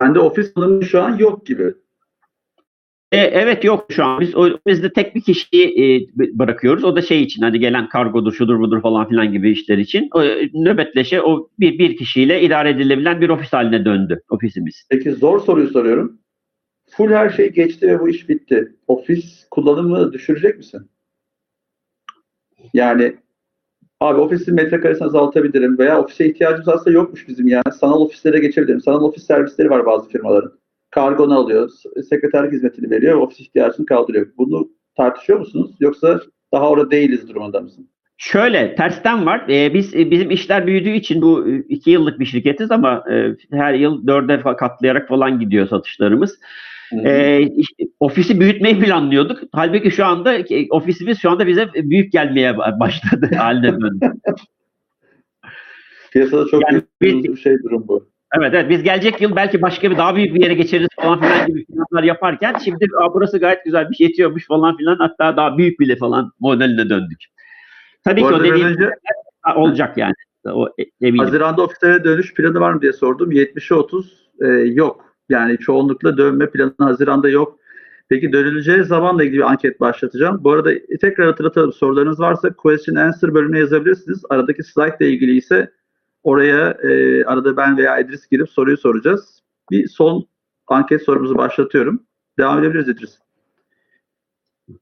[0.00, 1.74] bende ofis tanımı şu an yok gibi.
[3.12, 4.20] E, evet yok şu an.
[4.20, 6.84] Biz o, biz de tek bir kişiyi e, bırakıyoruz.
[6.84, 10.08] O da şey için hani gelen kargodur, şudur budur falan filan gibi işler için.
[10.14, 14.86] O, e, nöbetleşe o bir, bir kişiyle idare edilebilen bir ofis haline döndü ofisimiz.
[14.90, 16.18] Peki zor soruyu soruyorum.
[16.90, 18.72] Full her şey geçti ve bu iş bitti.
[18.88, 20.90] Ofis kullanımı düşürecek misin?
[22.74, 23.16] Yani
[24.00, 27.72] Abi ofisin metrekaresini azaltabilirim veya ofise ihtiyacımız aslında yokmuş bizim yani.
[27.80, 28.80] Sanal ofislere geçebilirim.
[28.80, 30.57] Sanal ofis servisleri var bazı firmaların.
[30.98, 31.70] Kargonu alıyor,
[32.08, 34.26] sekreterlik hizmetini veriyor, ofis ihtiyacını kaldırıyor.
[34.38, 35.70] Bunu tartışıyor musunuz?
[35.80, 36.20] Yoksa
[36.52, 37.88] daha orada değiliz durumunda mısın?
[38.16, 39.48] Şöyle tersten var.
[39.48, 43.36] Ee, biz e, bizim işler büyüdüğü için bu e, iki yıllık bir şirketiz ama e,
[43.50, 46.38] her yıl dörde katlayarak falan gidiyor satışlarımız.
[47.56, 49.40] İşte ofisi büyütmeyi planlıyorduk.
[49.52, 54.12] Halbuki şu anda e, ofisimiz şu anda bize büyük gelmeye ba- başladı haline döndü.
[56.12, 58.17] Piyasada çok Yani büyük bir şey durum bu.
[58.36, 61.46] Evet evet biz gelecek yıl belki başka bir daha büyük bir yere geçeriz falan filan
[61.46, 65.96] gibi planlar yaparken şimdi Aa, burası gayet güzelmiş yetiyormuş falan filan hatta daha büyük bile
[65.96, 67.24] falan modeline döndük.
[68.04, 68.90] Tabii Bu ki o dediğim önce
[69.56, 70.14] olacak yani.
[70.46, 71.24] O e- eminim.
[71.24, 73.32] Haziran'da ofislere dönüş planı var mı diye sordum.
[73.32, 75.04] 70'e 30 e, yok.
[75.28, 77.58] Yani çoğunlukla dönme planı Haziran'da yok.
[78.08, 80.44] Peki dönüleceği zamanla ilgili bir anket başlatacağım.
[80.44, 81.72] Bu arada tekrar hatırlatalım.
[81.72, 84.22] Sorularınız varsa question answer bölümüne yazabilirsiniz.
[84.30, 85.70] Aradaki slide ile ilgili ise
[86.28, 89.42] oraya e, arada ben veya İdris girip soruyu soracağız.
[89.70, 90.26] Bir son
[90.66, 92.02] anket sorumuzu başlatıyorum.
[92.38, 93.18] Devam edebiliriz İdris.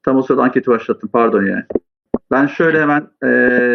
[0.03, 1.11] Tam o sırada anketi başlattım.
[1.13, 1.65] Pardon yani.
[2.31, 3.29] Ben şöyle hemen e,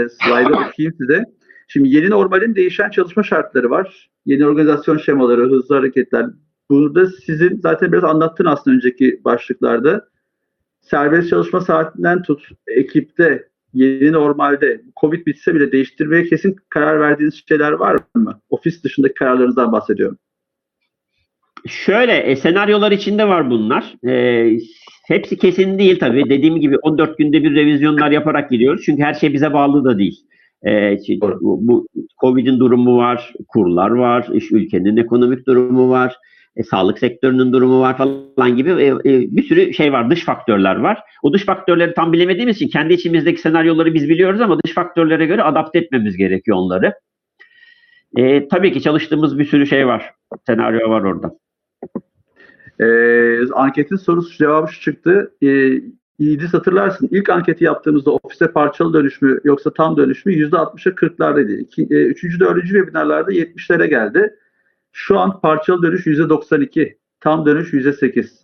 [0.09, 1.25] slide'ı okuyayım size.
[1.67, 4.09] Şimdi yeni normalin değişen çalışma şartları var.
[4.25, 6.25] Yeni organizasyon şemaları, hızlı hareketler.
[6.69, 10.09] Burada sizin zaten biraz anlattın aslında önceki başlıklarda.
[10.81, 17.71] Serbest çalışma saatinden tut, ekipte, yeni normalde, Covid bitse bile değiştirmeye kesin karar verdiğiniz şeyler
[17.71, 18.41] var mı?
[18.49, 20.17] Ofis dışındaki kararlarınızdan bahsediyorum.
[21.67, 23.95] Şöyle e, senaryolar içinde var bunlar.
[24.07, 24.47] E,
[25.07, 26.29] hepsi kesin değil tabii.
[26.29, 28.81] Dediğim gibi 14 günde bir revizyonlar yaparak gidiyoruz.
[28.85, 30.19] Çünkü her şey bize bağlı da değil.
[30.63, 31.87] E, şimdi bu, bu
[32.21, 36.15] Covid'in durumu var, kurlar var, iş ülkenin ekonomik durumu var,
[36.55, 40.75] e, sağlık sektörünün durumu var falan gibi e, e, bir sürü şey var, dış faktörler
[40.75, 40.99] var.
[41.23, 45.43] O dış faktörleri tam bilemediğimiz için kendi içimizdeki senaryoları biz biliyoruz ama dış faktörlere göre
[45.43, 46.93] adapte etmemiz gerekiyor onları.
[48.17, 50.11] E, tabii ki çalıştığımız bir sürü şey var,
[50.47, 51.41] senaryo var orada.
[52.81, 55.31] Ee, anketin sorusu cevabı şu çıktı.
[55.43, 55.81] Ee,
[56.19, 61.59] İdris hatırlarsın ilk anketi yaptığımızda ofise parçalı dönüş mü yoksa tam dönüş mü %60'a 40'lardaydı.
[61.59, 64.35] İki, e, üçüncü, dördüncü webinarlarda 70'lere geldi.
[64.91, 68.41] Şu an parçalı dönüş %92, tam dönüş %8.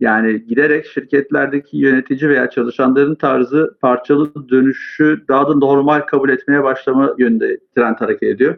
[0.00, 7.14] Yani giderek şirketlerdeki yönetici veya çalışanların tarzı parçalı dönüşü daha da normal kabul etmeye başlama
[7.18, 8.56] yönünde trend hareket ediyor.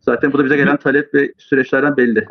[0.00, 2.26] Zaten bu da bize gelen talep ve süreçlerden belli.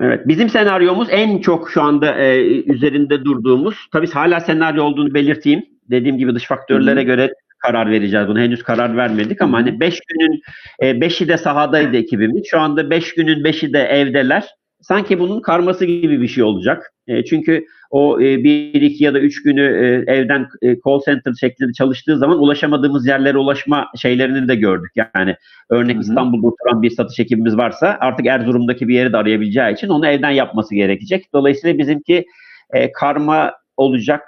[0.00, 5.62] Evet, bizim senaryomuz en çok şu anda e, üzerinde durduğumuz, tabii hala senaryo olduğunu belirteyim.
[5.90, 8.28] Dediğim gibi dış faktörlere Hı göre karar vereceğiz.
[8.28, 10.42] Bunu henüz karar vermedik ama hani 5 günün
[10.80, 12.42] 5'i de sahadaydı ekibimiz.
[12.50, 14.44] Şu anda 5 günün 5'i de evdeler.
[14.80, 16.92] Sanki bunun karması gibi bir şey olacak.
[17.06, 21.72] E, çünkü o 1, 2 ya da 3 günü e, evden e, call center şeklinde
[21.72, 24.92] çalıştığı zaman ulaşamadığımız yerlere ulaşma şeylerini de gördük.
[24.96, 25.36] Yani
[25.70, 26.02] örnek Hı hı.
[26.02, 30.30] İstanbul'da oturan bir satış ekibimiz varsa artık Erzurum'daki bir yeri de arayabileceği için onu evden
[30.30, 31.32] yapması gerekecek.
[31.34, 32.24] Dolayısıyla bizimki
[32.72, 34.22] e, karma olacak.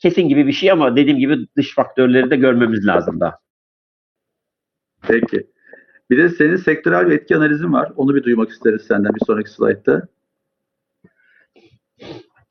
[0.00, 3.38] Kesin gibi bir şey ama dediğim gibi dış faktörleri de görmemiz lazım daha.
[5.08, 5.46] Peki.
[6.10, 7.92] Bir de senin sektörel bir etki analizin var.
[7.96, 10.02] Onu bir duymak isteriz senden bir sonraki slaytta.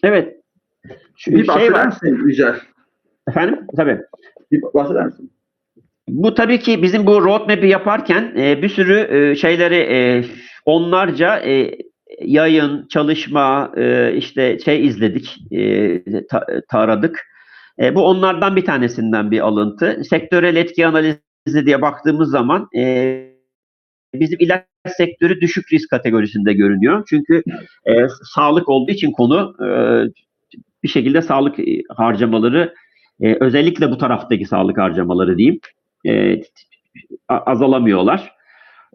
[0.04, 0.38] Evet.
[1.18, 1.86] Şu Bir şey var.
[1.86, 2.56] misin Yücel?
[3.28, 3.60] Efendim?
[3.76, 4.02] Tabii.
[4.52, 5.32] Bir bahseder misin?
[6.08, 10.26] Bu tabii ki bizim bu roadmap'i yaparken e, bir sürü e, şeyleri e,
[10.66, 11.78] onlarca e,
[12.26, 17.20] yayın, çalışma, e, işte şey izledik, e, ta- taradık.
[17.80, 20.02] E, bu onlardan bir tanesinden bir alıntı.
[20.10, 23.32] Sektörel etki analizi diye baktığımız zaman e,
[24.14, 24.64] bizim ilaç
[24.98, 27.04] sektörü düşük risk kategorisinde görünüyor.
[27.10, 27.44] Çünkü
[27.86, 29.70] e, sağlık olduğu için konu e,
[30.84, 31.56] bir şekilde sağlık
[31.90, 32.74] harcamaları
[33.22, 35.60] e, özellikle bu taraftaki sağlık harcamaları diyeyim
[36.08, 36.42] e,
[37.28, 38.32] azalamıyorlar.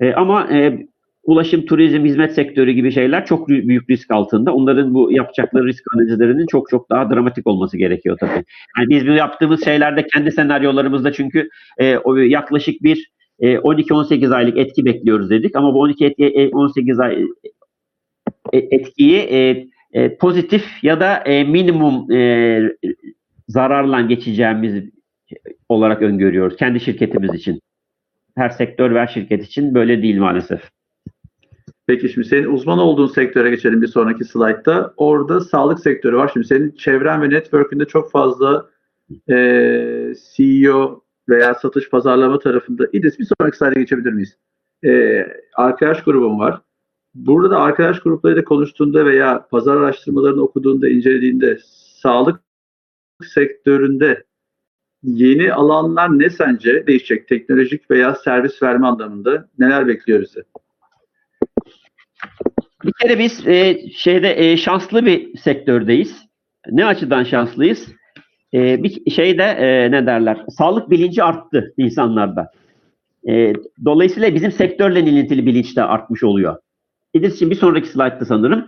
[0.00, 0.86] E, ama e,
[1.26, 4.54] ulaşım, turizm, hizmet sektörü gibi şeyler çok büyük risk altında.
[4.54, 8.44] Onların bu yapacakları risk analizlerinin çok çok daha dramatik olması gerekiyor tabii.
[8.78, 13.10] Yani biz bu yaptığımız şeylerde kendi senaryolarımızda çünkü e, o yaklaşık bir
[13.40, 17.24] e, 12-18 aylık etki bekliyoruz dedik ama bu 12 etki, e, 18 ay
[18.52, 22.60] e, etkiyi e, e, pozitif ya da e, minimum e,
[23.48, 24.84] zararla geçeceğimiz
[25.68, 27.60] olarak öngörüyoruz kendi şirketimiz için.
[28.36, 30.75] Her sektör ve her şirket için böyle değil maalesef.
[31.86, 34.94] Peki şimdi senin uzman olduğun sektöre geçelim bir sonraki slaytta.
[34.96, 36.30] Orada sağlık sektörü var.
[36.32, 38.70] Şimdi senin çevren ve network'ünde çok fazla
[39.30, 42.86] e, CEO veya satış pazarlama tarafında.
[42.92, 44.36] İdris bir sonraki slayda geçebilir miyiz?
[44.84, 45.22] E,
[45.56, 46.60] arkadaş grubum var.
[47.14, 51.58] Burada da arkadaş gruplarıyla konuştuğunda veya pazar araştırmalarını okuduğunda, incelediğinde
[52.02, 52.40] sağlık
[53.24, 54.24] sektöründe
[55.02, 57.28] yeni alanlar ne sence değişecek?
[57.28, 60.42] Teknolojik veya servis verme anlamında neler bekliyor bizi?
[62.84, 66.26] Bir kere biz e, şeyde e, şanslı bir sektördeyiz.
[66.70, 67.88] Ne açıdan şanslıyız?
[68.54, 70.44] E, bir şeyde e, ne derler?
[70.48, 72.50] Sağlık bilinci arttı insanlarda.
[73.28, 73.52] E,
[73.84, 76.56] dolayısıyla bizim sektörle ilintili bilinç de artmış oluyor.
[77.14, 78.66] İdris için bir sonraki slaytta sanırım.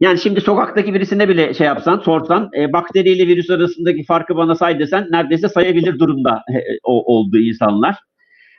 [0.00, 4.78] Yani şimdi sokaktaki birisine bile şey yapsan, sorsan, e, bakteriyle virüs arasındaki farkı bana say
[4.78, 7.96] desen neredeyse sayabilir durumda e, o, oldu insanlar.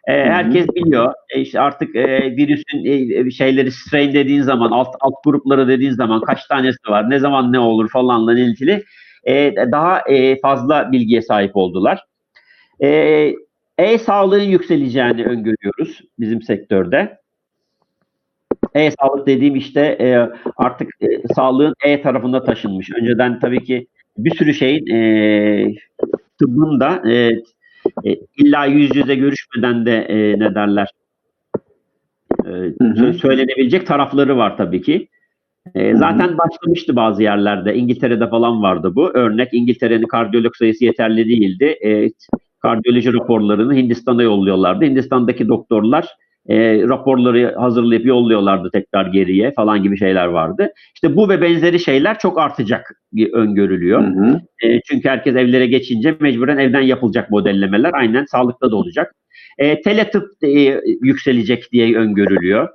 [0.08, 1.14] E, herkes biliyor.
[1.30, 6.22] E, işte artık e, virüsün e, şeyleri strain dediğin zaman, alt, alt grupları dediğin zaman
[6.22, 8.84] kaç tanesi var, ne zaman ne olur falanla ilgili
[9.24, 12.04] e, daha e, fazla bilgiye sahip oldular.
[12.84, 13.34] E,
[13.78, 17.18] e-sağlığın yükseleceğini öngörüyoruz bizim sektörde.
[18.74, 22.92] E-sağlık dediğim işte e, artık e, sağlığın E tarafında taşınmış.
[23.02, 23.88] Önceden tabii ki
[24.18, 25.76] bir sürü şeyin e,
[26.40, 27.32] tıbbın da e,
[28.06, 30.88] e, illa yüz yüze görüşmeden de e, ne derler
[32.46, 32.50] e,
[32.82, 33.14] hı.
[33.14, 35.08] söylenebilecek tarafları var tabii ki.
[35.76, 37.76] E, zaten başlamıştı bazı yerlerde.
[37.76, 39.10] İngiltere'de falan vardı bu.
[39.14, 41.66] Örnek İngiltere'nin kardiyolog sayısı yeterli değildi.
[41.66, 42.10] E,
[42.62, 44.86] kardiyoloji raporlarını Hindistan'a yolluyorlardı.
[44.86, 46.08] Hindistan'daki doktorlar
[46.50, 50.74] e, raporları hazırlayıp yolluyorlardı tekrar geriye falan gibi şeyler vardı.
[50.96, 53.02] İşte bu ve benzeri şeyler çok artacak
[53.34, 54.04] öngörülüyor.
[54.04, 54.42] Hı hı.
[54.64, 59.16] E, çünkü herkes evlere geçince mecburen evden yapılacak modellemeler aynen sağlıkta da olacak.
[59.58, 62.70] E, teletıp e, yükselecek diye öngörülüyor.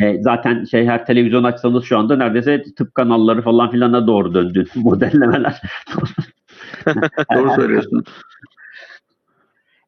[0.00, 4.66] E, zaten şey her televizyon açsanız şu anda neredeyse tıp kanalları falan filana doğru döndü
[4.74, 5.60] modellemeler.
[7.34, 8.04] Doğru söylüyorsun.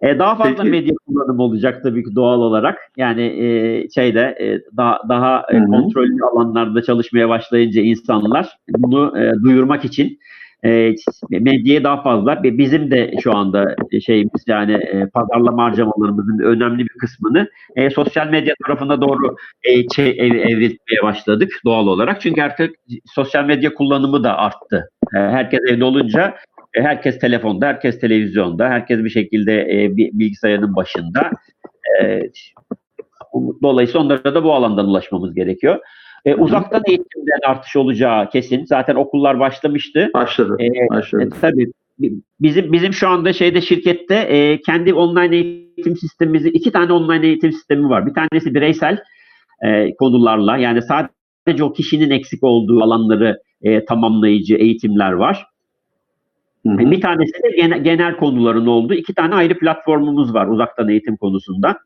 [0.02, 0.70] E, daha fazla Peki.
[0.70, 2.78] medya kullanımı olacak tabii ki doğal olarak.
[2.96, 9.84] Yani e, şeyde e, daha daha e, kontrollü alanlarda çalışmaya başlayınca insanlar bunu e, duyurmak
[9.84, 10.18] için
[10.64, 10.94] e,
[11.30, 13.76] medyaya daha fazla ve bizim de şu anda
[14.06, 20.14] şeyimiz yani e, pazarlama harcamalarımızın önemli bir kısmını e, sosyal medya tarafına doğru e, çe-
[20.14, 22.20] ev- evrilmeye başladık doğal olarak.
[22.20, 22.74] Çünkü artık
[23.04, 24.90] sosyal medya kullanımı da arttı.
[25.14, 26.34] E, herkes evde olunca e,
[26.82, 31.30] herkes telefonda, herkes televizyonda, herkes bir şekilde e, bilgisayarın başında.
[32.02, 32.22] E,
[33.62, 35.78] dolayısıyla onlara da bu alandan ulaşmamız gerekiyor.
[36.24, 38.64] E, uzaktan eğitimden artış olacağı kesin.
[38.64, 40.10] Zaten okullar başlamıştı.
[40.14, 40.56] Başladı.
[40.60, 41.22] E, Başladı.
[41.36, 46.72] e, tabii bi- bizim bizim şu anda şeyde şirkette e, kendi online eğitim sistemimizi iki
[46.72, 48.06] tane online eğitim sistemi var.
[48.06, 48.98] Bir tanesi bireysel
[49.66, 55.46] e, konularla yani sadece o kişinin eksik olduğu alanları e, tamamlayıcı eğitimler var.
[56.66, 56.90] Hı hı.
[56.90, 61.78] Bir tanesi de genel, genel konuların olduğu iki tane ayrı platformumuz var uzaktan eğitim konusunda.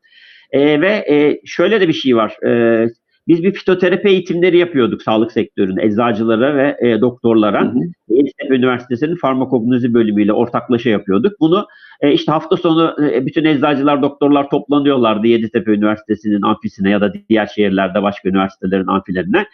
[0.51, 2.45] E, ve e, şöyle de bir şey var.
[2.45, 2.87] E,
[3.27, 7.61] biz bir fitoterapi eğitimleri yapıyorduk sağlık sektöründe eczacılara ve e, doktorlara.
[7.61, 7.79] Hı hı.
[8.07, 11.39] Yeditepe Üniversitesi'nin farmakognozi bölümüyle ortaklaşa yapıyorduk.
[11.39, 11.67] Bunu
[12.01, 17.45] e, işte hafta sonu e, bütün eczacılar, doktorlar toplanıyorlardı Yeditepe Üniversitesi'nin amfisine ya da diğer
[17.45, 19.45] şehirlerde başka üniversitelerin amfilerine.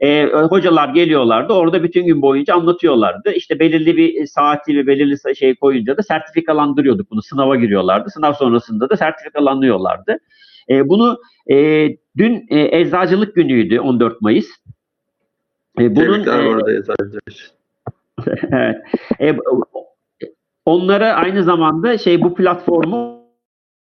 [0.00, 1.52] E, hocalar geliyorlardı.
[1.52, 3.32] Orada bütün gün boyunca anlatıyorlardı.
[3.32, 7.22] İşte belirli bir saati ve belirli şey koyunca da sertifikalandırıyorduk bunu.
[7.22, 8.10] Sınava giriyorlardı.
[8.10, 10.18] Sınav sonrasında da sertifikalanıyorlardı.
[10.70, 11.18] E, bunu
[11.50, 14.46] e, dün e, eczacılık günüydü 14 Mayıs.
[15.80, 17.46] E, bunun e, orada eczacılar için.
[18.52, 18.76] evet.
[19.20, 19.36] E,
[20.64, 23.18] onlara aynı zamanda şey bu platformu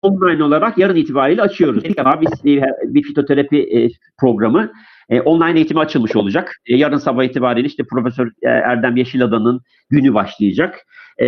[0.02, 1.86] online olarak yarın itibariyle açıyoruz.
[1.86, 3.90] İlk defa biz bir, bir fitoterapi e,
[4.20, 4.72] programı
[5.10, 6.56] e, online eğitimi açılmış olacak.
[6.66, 10.86] E, yarın sabah itibariyle işte Profesör e, Erdem Yeşilada'nın günü başlayacak.
[11.22, 11.26] E,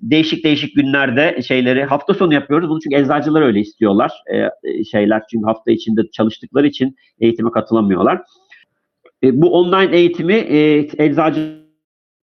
[0.00, 2.68] değişik değişik günlerde şeyleri hafta sonu yapıyoruz.
[2.68, 4.12] Bunu çünkü eczacılar öyle istiyorlar.
[4.32, 8.22] E, e, şeyler çünkü hafta içinde çalıştıkları için eğitime katılamıyorlar.
[9.22, 11.66] E, bu online eğitimi e, eczacı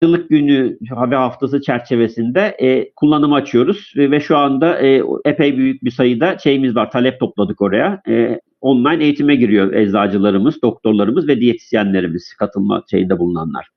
[0.03, 0.79] günü
[1.11, 6.39] ve haftası çerçevesinde e, kullanıma açıyoruz ve, ve şu anda e, epey büyük bir sayıda
[6.39, 8.03] şeyimiz var, talep topladık oraya.
[8.09, 13.69] E, online eğitime giriyor eczacılarımız, doktorlarımız ve diyetisyenlerimiz katılma şeyinde bulunanlar.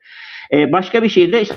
[0.53, 1.55] E, başka bir şey de işte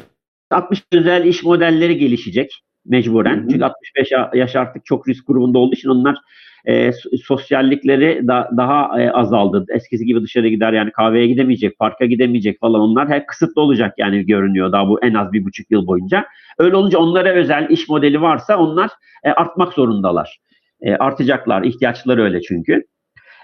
[0.50, 3.36] 60 özel iş modelleri gelişecek mecburen.
[3.36, 3.48] Hı hı.
[3.48, 6.16] Çünkü 65 yaş artık çok risk grubunda olduğu için onlar
[6.64, 6.90] e,
[7.24, 9.64] sosyallikleri da, daha e, azaldı.
[9.68, 14.26] Eskisi gibi dışarı gider yani kahveye gidemeyecek, parka gidemeyecek falan onlar hep kısıtlı olacak yani
[14.26, 16.24] görünüyor daha bu en az bir buçuk yıl boyunca.
[16.58, 18.90] Öyle olunca onlara özel iş modeli varsa onlar
[19.24, 20.40] e, artmak zorundalar.
[20.82, 21.62] E, artacaklar.
[21.62, 22.84] ihtiyaçları öyle çünkü.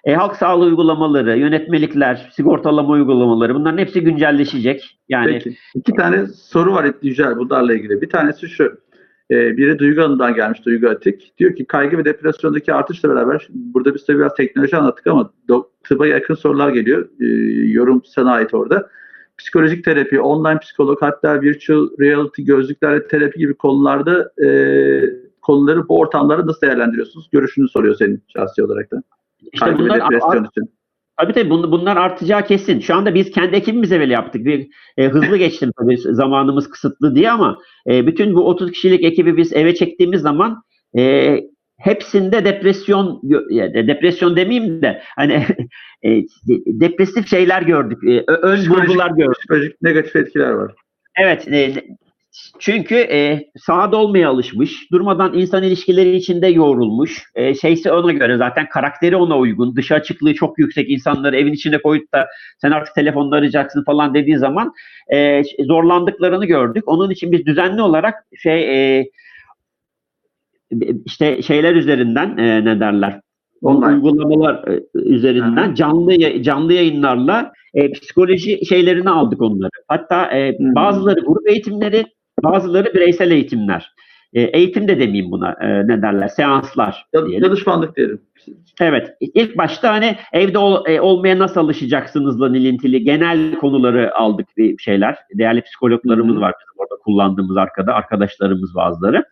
[0.05, 4.99] E, halk sağlığı uygulamaları, yönetmelikler, sigortalama uygulamaları bunların hepsi güncelleşecek.
[5.09, 5.57] Yani Peki.
[5.75, 8.03] İki tane soru var Yücel bunlarla ilgili.
[8.03, 8.79] Bir tanesi şu.
[9.31, 11.39] Ee, biri Duygu Hanım'dan gelmiş Duygu Atik.
[11.39, 15.67] Diyor ki kaygı ve depresyondaki artışla beraber burada biz tabii biraz teknoloji anlattık ama do-
[15.85, 17.09] tıba yakın sorular geliyor.
[17.21, 17.27] Ee,
[17.71, 18.89] yorum sana ait orada.
[19.39, 24.49] psikolojik terapi, online psikolog hatta virtual reality gözlüklerle terapi gibi konularda e,
[25.43, 27.29] konuları bu ortamları nasıl değerlendiriyorsunuz?
[27.33, 29.03] Görüşünü soruyor senin şahsi olarak da.
[29.53, 30.79] İşte bunlar depresyon için.
[31.21, 32.81] Tabii tabii bun- bunlar artacağı kesin.
[32.81, 34.45] Şu anda biz kendi ekibimize böyle yaptık.
[34.45, 37.59] Bir e, hızlı geçtim tabii zamanımız kısıtlı diye ama
[37.91, 40.63] e, bütün bu 30 kişilik ekibi biz eve çektiğimiz zaman
[40.99, 41.37] e,
[41.79, 43.21] hepsinde depresyon
[43.89, 45.33] depresyon demeyeyim de hani
[46.03, 46.11] e,
[46.67, 48.05] depresif şeyler gördük.
[48.05, 49.37] E, ön bulgular gördük.
[49.39, 50.75] Psikolojik negatif etkiler var.
[51.17, 51.49] Evet.
[51.49, 51.75] e,
[52.59, 57.25] çünkü e, sahada olmaya alışmış, durmadan insan ilişkileri içinde yoğrulmuş.
[57.35, 59.77] E, şeysi ona göre zaten karakteri ona uygun.
[59.77, 62.27] Dışa açıklığı çok yüksek insanları evin içine koyup da
[62.61, 64.73] sen artık telefonla arayacaksın falan dediği zaman
[65.13, 66.85] e, zorlandıklarını gördük.
[66.87, 69.07] Onun için biz düzenli olarak şey e,
[71.07, 73.21] işte şeyler üzerinden e, ne derler?
[73.63, 73.95] Online.
[73.95, 79.71] uygulamalar e, üzerinden canlı canlı yayınlarla e, psikoloji şeylerini aldık onları.
[79.89, 82.05] Hatta e, bazıları grup eğitimleri,
[82.43, 83.93] bazıları bireysel eğitimler.
[84.33, 85.57] E, eğitim de demeyeyim buna.
[85.61, 86.29] E, ne derler?
[86.29, 87.43] Seanslar diyelim.
[87.43, 88.21] Danışmanlık diyelim.
[88.81, 89.11] Evet.
[89.21, 95.17] İlk başta hani evde ol- e, olmaya nasıl alışacaksınızla ilintili genel konuları aldık bir şeyler.
[95.35, 99.25] Değerli psikologlarımız var bizim orada kullandığımız arkada arkadaşlarımız bazıları.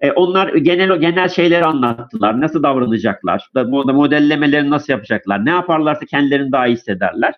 [0.00, 2.40] E, onlar genel genel şeyleri anlattılar.
[2.40, 3.48] Nasıl davranacaklar?
[3.54, 5.44] Da, mo- modellemelerini nasıl yapacaklar?
[5.44, 7.34] Ne yaparlarsa kendilerini daha iyi hissederler.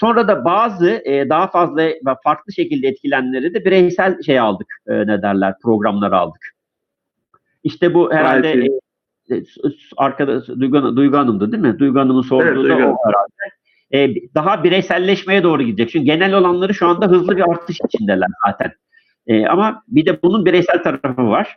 [0.00, 4.66] Sonra da bazı e, daha fazla ve farklı şekilde etkilenenleri de bireysel şey aldık.
[4.86, 5.54] E, ne derler?
[5.62, 6.54] Programları aldık.
[7.64, 8.50] İşte bu herhalde
[9.30, 9.42] e, e,
[9.96, 11.78] arkada Duygu, Duygu Hanım'dı değil mi?
[11.78, 13.48] Duygu Hanım'ın sorduğu Evet, da Duygu o herhalde.
[13.94, 15.90] E, daha bireyselleşmeye doğru gidecek.
[15.90, 18.72] Çünkü genel olanları şu anda hızlı bir artış içindeler zaten.
[19.26, 21.56] E, ama bir de bunun bireysel tarafı var.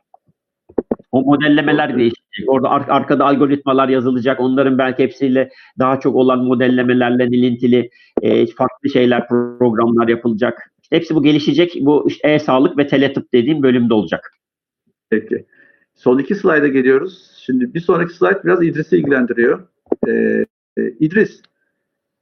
[1.11, 2.21] O modellemeler değişecek.
[2.47, 4.39] Orada ar- arkada algoritmalar yazılacak.
[4.39, 5.49] Onların belki hepsiyle
[5.79, 7.89] daha çok olan modellemelerle ilintili
[8.21, 10.71] e, farklı şeyler, programlar yapılacak.
[10.83, 11.77] İşte hepsi bu gelişecek.
[11.81, 14.33] Bu işte e-sağlık ve teletıp dediğim bölümde olacak.
[15.09, 15.45] Peki.
[15.95, 17.31] Son iki slayda geliyoruz.
[17.45, 19.67] Şimdi bir sonraki slayt biraz İdris'i ilgilendiriyor.
[20.07, 20.45] Ee,
[20.99, 21.41] İdris,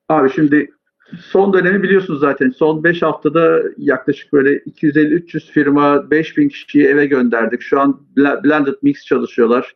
[0.10, 0.70] abi şimdi
[1.18, 2.50] son dönemi biliyorsunuz zaten.
[2.50, 7.62] Son 5 haftada yaklaşık böyle 250-300 firma 5000 kişiyi eve gönderdik.
[7.62, 9.76] Şu an bl- blended mix çalışıyorlar.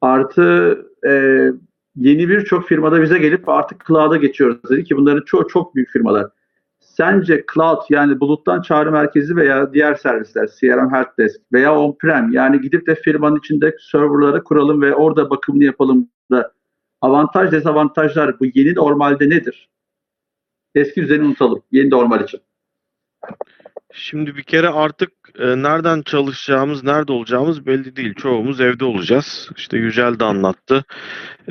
[0.00, 1.12] Artı e,
[1.96, 6.26] yeni birçok firmada bize gelip artık cloud'a geçiyoruz dedi ki bunların çoğu çok büyük firmalar.
[6.80, 12.86] Sence cloud yani buluttan çağrı merkezi veya diğer servisler CRM Helpdesk veya on-prem yani gidip
[12.86, 16.52] de firmanın içinde serverları kuralım ve orada bakımını yapalım da
[17.00, 19.68] avantaj dezavantajlar bu yeni normalde nedir?
[20.74, 21.62] Eski düzeni unutalım.
[21.72, 22.40] Yeni normal için.
[23.92, 28.14] Şimdi bir kere artık e, nereden çalışacağımız, nerede olacağımız belli değil.
[28.14, 29.50] Çoğumuz evde olacağız.
[29.56, 30.84] İşte Yücel de anlattı.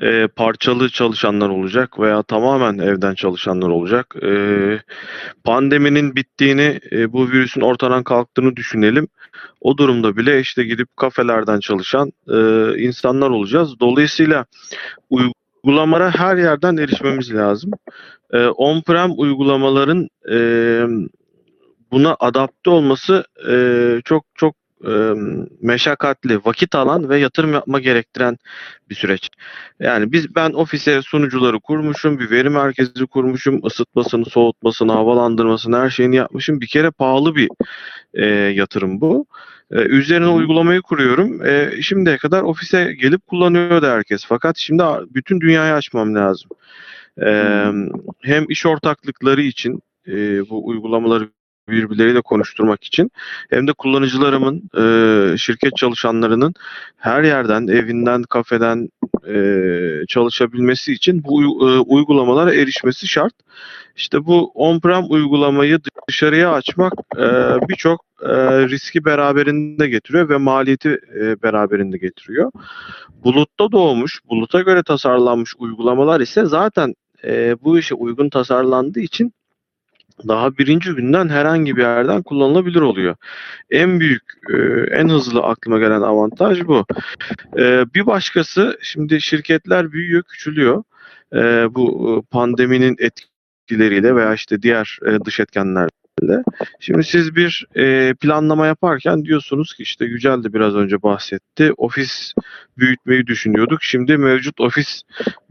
[0.01, 4.15] E, parçalı çalışanlar olacak veya tamamen evden çalışanlar olacak.
[4.23, 4.31] E,
[5.43, 9.07] pandeminin bittiğini, e, bu virüsün ortadan kalktığını düşünelim.
[9.61, 12.37] O durumda bile işte gidip kafelerden çalışan e,
[12.77, 13.79] insanlar olacağız.
[13.79, 14.45] Dolayısıyla
[15.67, 17.71] uygulamalara her yerden erişmemiz lazım.
[18.33, 20.37] E, on-prem uygulamaların e,
[21.91, 23.55] buna adapte olması e,
[24.05, 24.55] çok çok
[24.87, 25.13] e,
[25.61, 28.37] meşakkatli, vakit alan ve yatırım yapma gerektiren
[28.89, 29.29] bir süreç.
[29.79, 36.15] Yani biz ben ofise sunucuları kurmuşum, bir veri merkezi kurmuşum, ısıtmasını, soğutmasını, havalandırmasını, her şeyini
[36.15, 36.61] yapmışım.
[36.61, 37.49] Bir kere pahalı bir
[38.17, 39.25] e, yatırım bu.
[39.71, 41.45] E, üzerine uygulamayı kuruyorum.
[41.45, 44.25] E, şimdiye kadar ofise gelip kullanıyordu herkes.
[44.25, 46.49] Fakat şimdi bütün dünyayı açmam lazım.
[47.21, 47.63] E,
[48.21, 51.29] hem iş ortaklıkları için e, bu uygulamaları
[51.69, 53.11] birbirleriyle konuşturmak için
[53.49, 56.53] hem de kullanıcılarımın, e, şirket çalışanlarının
[56.97, 58.89] her yerden, evinden, kafeden
[59.27, 59.37] e,
[60.07, 63.33] çalışabilmesi için bu e, uygulamalara erişmesi şart.
[63.95, 67.27] İşte bu on-prem uygulamayı dışarıya açmak e,
[67.69, 68.29] birçok e,
[68.67, 72.51] riski beraberinde getiriyor ve maliyeti e, beraberinde getiriyor.
[73.23, 76.93] Bulutta doğmuş, buluta göre tasarlanmış uygulamalar ise zaten
[77.23, 79.33] e, bu işe uygun tasarlandığı için
[80.27, 83.15] daha birinci günden herhangi bir yerden kullanılabilir oluyor.
[83.69, 84.55] En büyük, e,
[84.91, 86.85] en hızlı aklıma gelen avantaj bu.
[87.57, 90.83] E, bir başkası, şimdi şirketler büyüyor, küçülüyor.
[91.33, 91.39] E,
[91.75, 95.39] bu pandeminin etkileriyle veya işte diğer dış
[96.17, 96.43] etkenlerle.
[96.79, 101.73] Şimdi siz bir e, planlama yaparken diyorsunuz ki işte Yücel de biraz önce bahsetti.
[101.77, 102.33] Ofis
[102.77, 103.83] büyütmeyi düşünüyorduk.
[103.83, 105.01] Şimdi mevcut ofis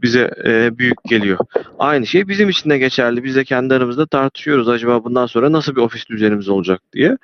[0.01, 1.39] bize e, büyük geliyor.
[1.79, 3.23] Aynı şey bizim için de geçerli.
[3.23, 4.69] Biz de kendi aramızda tartışıyoruz.
[4.69, 7.17] Acaba bundan sonra nasıl bir ofis düzenimiz olacak diye.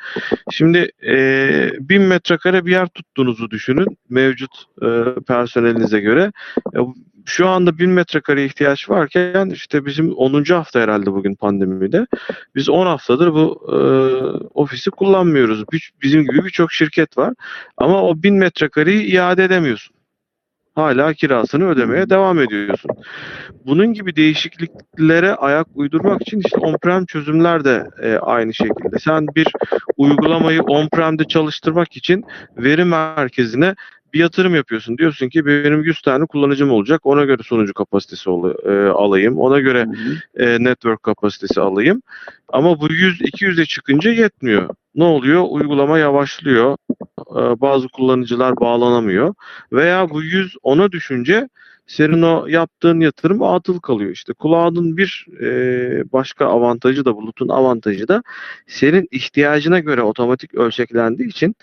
[0.51, 3.97] Şimdi e, bin metrekare bir yer tuttuğunuzu düşünün.
[4.09, 4.87] Mevcut e,
[5.27, 6.31] personelinize göre.
[6.75, 6.79] E,
[7.25, 10.43] şu anda 1000 metrekare ihtiyaç varken işte bizim 10.
[10.43, 12.07] hafta herhalde bugün pandemide.
[12.55, 13.77] Biz 10 haftadır bu e,
[14.53, 15.63] ofisi kullanmıyoruz.
[16.01, 17.33] Bizim gibi birçok şirket var.
[17.77, 19.95] Ama o 1000 metrekareyi iade edemiyorsun.
[20.75, 22.91] Hala kirasını ödemeye devam ediyorsun.
[23.65, 28.99] Bunun gibi değişikliklere ayak uydurmak için işte on-prem çözümler de e, aynı şekilde.
[28.99, 29.47] Sen bir
[29.97, 32.23] uygulamayı on-prem'de çalıştırmak için
[32.57, 33.75] veri merkezine
[34.13, 34.97] bir yatırım yapıyorsun.
[34.97, 37.05] Diyorsun ki benim 100 tane kullanıcım olacak.
[37.05, 39.37] Ona göre sunucu kapasitesi ol- e, alayım.
[39.37, 40.43] Ona göre Hı hı.
[40.43, 42.01] e, network kapasitesi alayım.
[42.49, 44.69] Ama bu 100-200'e çıkınca yetmiyor.
[44.95, 45.43] Ne oluyor?
[45.49, 46.77] Uygulama yavaşlıyor.
[47.19, 49.33] E, bazı kullanıcılar bağlanamıyor.
[49.71, 51.49] Veya bu 100 ona düşünce
[51.87, 54.11] senin o yaptığın yatırım atıl kalıyor.
[54.11, 55.47] İşte cloud'un bir e,
[56.13, 58.23] başka avantajı da bulutun avantajı da
[58.67, 61.55] senin ihtiyacına göre otomatik ölçeklendiği için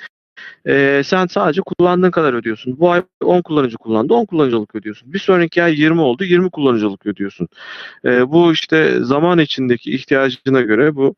[0.66, 2.80] e, sen sadece kullandığın kadar ödüyorsun.
[2.80, 5.12] Bu ay 10 kullanıcı kullandı, 10 kullanıcılık ödüyorsun.
[5.12, 7.49] Bir sonraki ay 20 oldu, 20 kullanıcılık ödüyorsun.
[8.05, 11.14] E, bu işte zaman içindeki ihtiyacına göre bu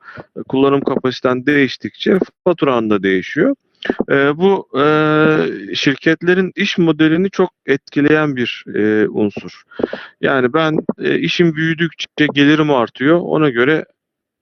[0.49, 3.55] kullanım kapasiten değiştikçe faturan da değişiyor.
[4.11, 4.85] E, bu e,
[5.75, 9.63] şirketlerin iş modelini çok etkileyen bir e, unsur.
[10.21, 13.21] Yani ben e, işim büyüdükçe gelirim artıyor.
[13.23, 13.85] Ona göre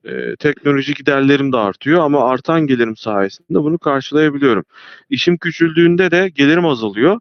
[0.05, 4.65] e, teknoloji giderlerim de artıyor ama artan gelirim sayesinde bunu karşılayabiliyorum.
[5.11, 7.21] İşim küçüldüğünde de gelirim azalıyor.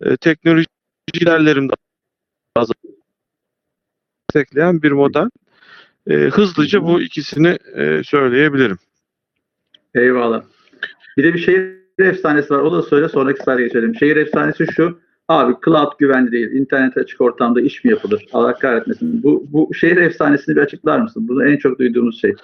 [0.00, 0.66] E, teknoloji
[1.12, 1.74] giderlerim de
[2.56, 2.94] azalıyor.
[4.30, 5.28] Destekleyen bir model.
[6.06, 8.78] E, hızlıca bu ikisini e, söyleyebilirim.
[9.94, 10.42] Eyvallah.
[11.16, 12.58] Bir de bir şehir efsanesi var.
[12.58, 13.94] O da söyle sonraki slayda geçelim.
[13.94, 15.05] Şehir efsanesi şu.
[15.28, 16.50] Abi cloud güvenli değil.
[16.50, 18.24] İnternet açık ortamda iş mi yapılır?
[18.32, 19.22] Allah kahretmesin.
[19.22, 21.28] Bu, bu şehir efsanesini bir açıklar mısın?
[21.28, 22.34] Bunu en çok duyduğumuz şey.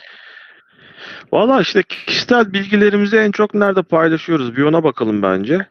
[1.33, 4.57] Valla işte kişisel bilgilerimizi en çok nerede paylaşıyoruz?
[4.57, 5.67] Bir ona bakalım bence.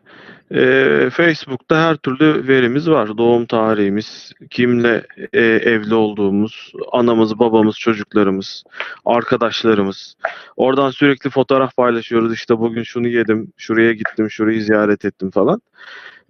[0.53, 3.17] Ee, Facebook'ta her türlü verimiz var.
[3.17, 8.63] Doğum tarihimiz, kimle e, evli olduğumuz, anamız, babamız, çocuklarımız,
[9.05, 10.15] arkadaşlarımız.
[10.57, 12.33] Oradan sürekli fotoğraf paylaşıyoruz.
[12.33, 15.61] İşte bugün şunu yedim, şuraya gittim, şurayı ziyaret ettim falan.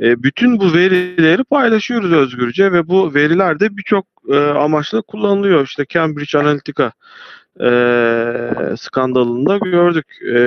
[0.02, 5.66] E, bütün bu verileri paylaşıyoruz özgürce ve bu veriler de birçok e, amaçla kullanılıyor.
[5.66, 6.92] İşte Cambridge Analytica
[7.60, 7.68] e,
[8.78, 10.06] skandalında gördük.
[10.36, 10.42] E,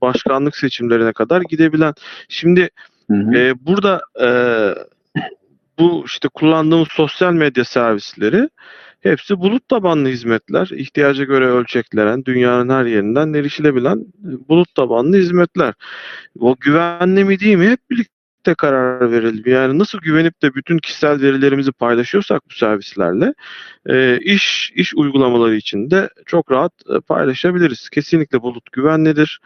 [0.00, 1.94] başkanlık seçimlerine kadar gidebilen.
[2.28, 2.70] Şimdi
[3.10, 3.36] Hı hı.
[3.36, 4.28] e, burada e,
[5.78, 8.48] bu işte kullandığımız sosyal medya servisleri
[9.00, 10.70] hepsi bulut tabanlı hizmetler.
[10.74, 14.04] ihtiyaca göre ölçeklenen, dünyanın her yerinden erişilebilen
[14.48, 15.74] bulut tabanlı hizmetler.
[16.40, 18.21] O güvenli mi değil mi hep birlikte
[18.54, 19.42] karar verelim.
[19.46, 23.34] Yani nasıl güvenip de bütün kişisel verilerimizi paylaşıyorsak bu servislerle
[23.88, 27.88] e, iş iş uygulamaları için de çok rahat e, paylaşabiliriz.
[27.90, 29.40] Kesinlikle bulut güvenlidir.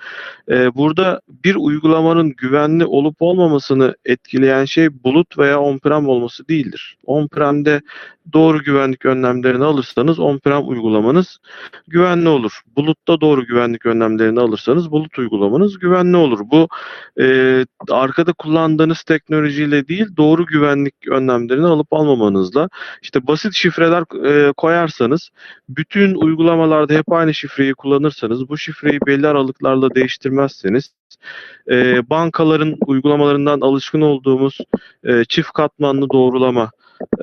[0.51, 6.97] E, burada bir uygulamanın güvenli olup olmamasını etkileyen şey bulut veya on-prem olması değildir.
[7.05, 7.81] On-prem'de
[8.33, 11.39] doğru güvenlik önlemlerini alırsanız on-prem uygulamanız
[11.89, 12.61] güvenli olur.
[12.77, 16.41] Bulutta doğru güvenlik önlemlerini alırsanız bulut uygulamanız güvenli olur.
[16.45, 16.69] Bu
[17.21, 22.69] e, arkada kullandığınız teknolojiyle değil doğru güvenlik önlemlerini alıp almamanızla
[23.03, 25.31] işte basit şifreler e, koyarsanız
[25.69, 30.95] bütün uygulamalarda hep aynı şifreyi kullanırsanız bu şifreyi belli aralıklarla değiştirmezseniz
[31.71, 34.59] e, bankaların uygulamalarından alışkın olduğumuz
[35.05, 36.71] e, çift katmanlı doğrulama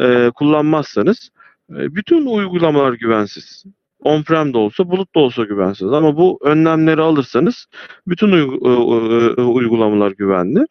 [0.01, 1.29] e, kullanmazsanız
[1.69, 3.63] e, bütün uygulamalar güvensiz.
[4.03, 5.93] On-prem de olsa, bulut da olsa güvensiz.
[5.93, 7.65] Ama bu önlemleri alırsanız
[8.07, 10.65] bütün e, e, uygulamalar güvenli.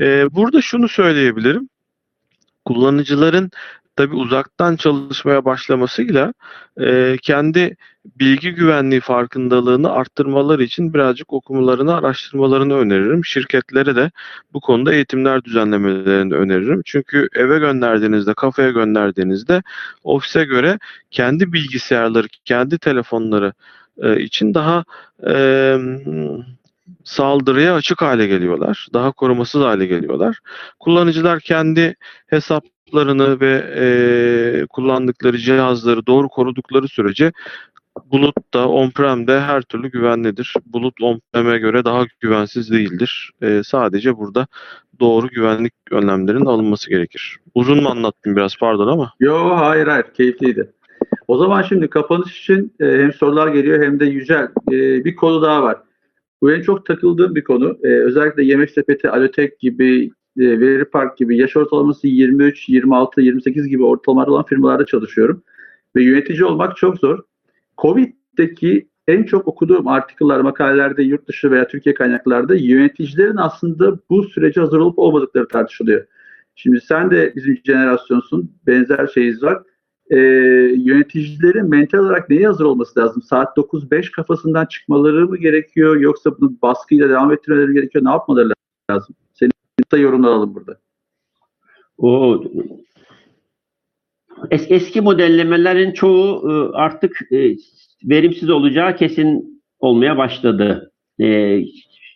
[0.00, 1.68] E, burada şunu söyleyebilirim.
[2.64, 3.50] Kullanıcıların
[3.96, 6.32] tabi uzaktan çalışmaya başlamasıyla
[6.80, 7.76] e, kendi
[8.20, 13.24] bilgi güvenliği farkındalığını arttırmaları için birazcık okumalarını, araştırmalarını öneririm.
[13.24, 14.10] Şirketlere de
[14.52, 16.82] bu konuda eğitimler düzenlemelerini öneririm.
[16.84, 19.62] Çünkü eve gönderdiğinizde, kafeye gönderdiğinizde
[20.04, 20.78] ofise göre
[21.10, 23.52] kendi bilgisayarları, kendi telefonları
[24.02, 24.84] e, için daha
[25.28, 25.76] e,
[27.04, 28.86] saldırıya açık hale geliyorlar.
[28.92, 30.38] Daha korumasız hale geliyorlar.
[30.80, 37.32] Kullanıcılar kendi hesaplarını ve e, kullandıkları cihazları doğru korudukları sürece
[38.12, 40.54] Bulut'ta, on-prem'de her türlü güvenlidir.
[40.66, 43.30] Bulut on-prem'e göre daha güvensiz değildir.
[43.42, 44.46] E, sadece burada
[45.00, 47.38] doğru güvenlik önlemlerinin alınması gerekir.
[47.54, 49.12] Uzun mu anlattım biraz pardon ama.
[49.20, 50.70] Yo hayır hayır keyifliydi.
[51.28, 54.48] O zaman şimdi kapanış için hem sorular geliyor hem de Yücel
[55.04, 55.76] bir konu daha var.
[56.42, 57.78] Bu en çok takıldığım bir konu.
[57.82, 63.68] E, özellikle Yemek Sepeti, Alotek gibi, e, Veri Park gibi yaş ortalaması 23, 26, 28
[63.68, 65.42] gibi ortalamalar olan firmalarda çalışıyorum.
[65.96, 67.18] Ve yönetici olmak çok zor.
[67.78, 74.60] Covid'deki en çok okuduğum artikıllar, makalelerde, yurt dışı veya Türkiye kaynaklarda yöneticilerin aslında bu sürece
[74.60, 76.06] hazır olup olmadıkları tartışılıyor.
[76.54, 78.52] Şimdi sen de bizim jenerasyonsun.
[78.66, 79.62] Benzer şeyiz var.
[80.10, 80.16] Ee,
[80.76, 83.22] yöneticilerin mental olarak neye hazır olması lazım?
[83.22, 85.96] Saat 9-5 kafasından çıkmaları mı gerekiyor?
[85.96, 88.04] Yoksa bunu baskıyla devam ettirmeleri gerekiyor?
[88.04, 88.48] Ne yapmaları
[88.90, 89.14] lazım?
[89.34, 89.52] Senin
[89.92, 90.78] de yorumlar alalım burada.
[91.98, 92.42] O
[94.50, 97.56] es- eski modellemelerin çoğu e, artık e,
[98.04, 100.92] verimsiz olacağı kesin olmaya başladı.
[101.20, 101.60] E,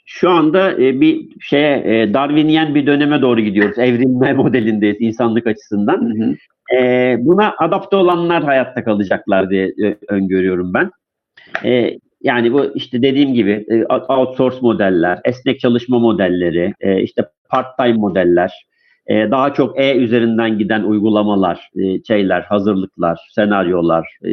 [0.07, 3.79] Şu anda e, bir şeye e, Darwiniyen bir döneme doğru gidiyoruz.
[3.79, 6.15] Evrilme modelindeyiz insanlık açısından.
[6.15, 6.35] Hı hı.
[6.75, 10.91] E, buna adapte olanlar hayatta kalacaklar diye e, öngörüyorum ben.
[11.65, 17.99] E, yani bu işte dediğim gibi e, outsource modeller, esnek çalışma modelleri, e, işte part-time
[17.99, 18.67] modeller,
[19.07, 24.31] e, daha çok E üzerinden giden uygulamalar, e, şeyler, hazırlıklar, senaryolar, e,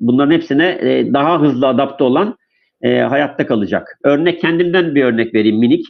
[0.00, 2.36] bunların hepsine e, daha hızlı adapte olan
[2.82, 3.98] e, hayatta kalacak.
[4.04, 5.86] Örnek kendimden bir örnek vereyim minik.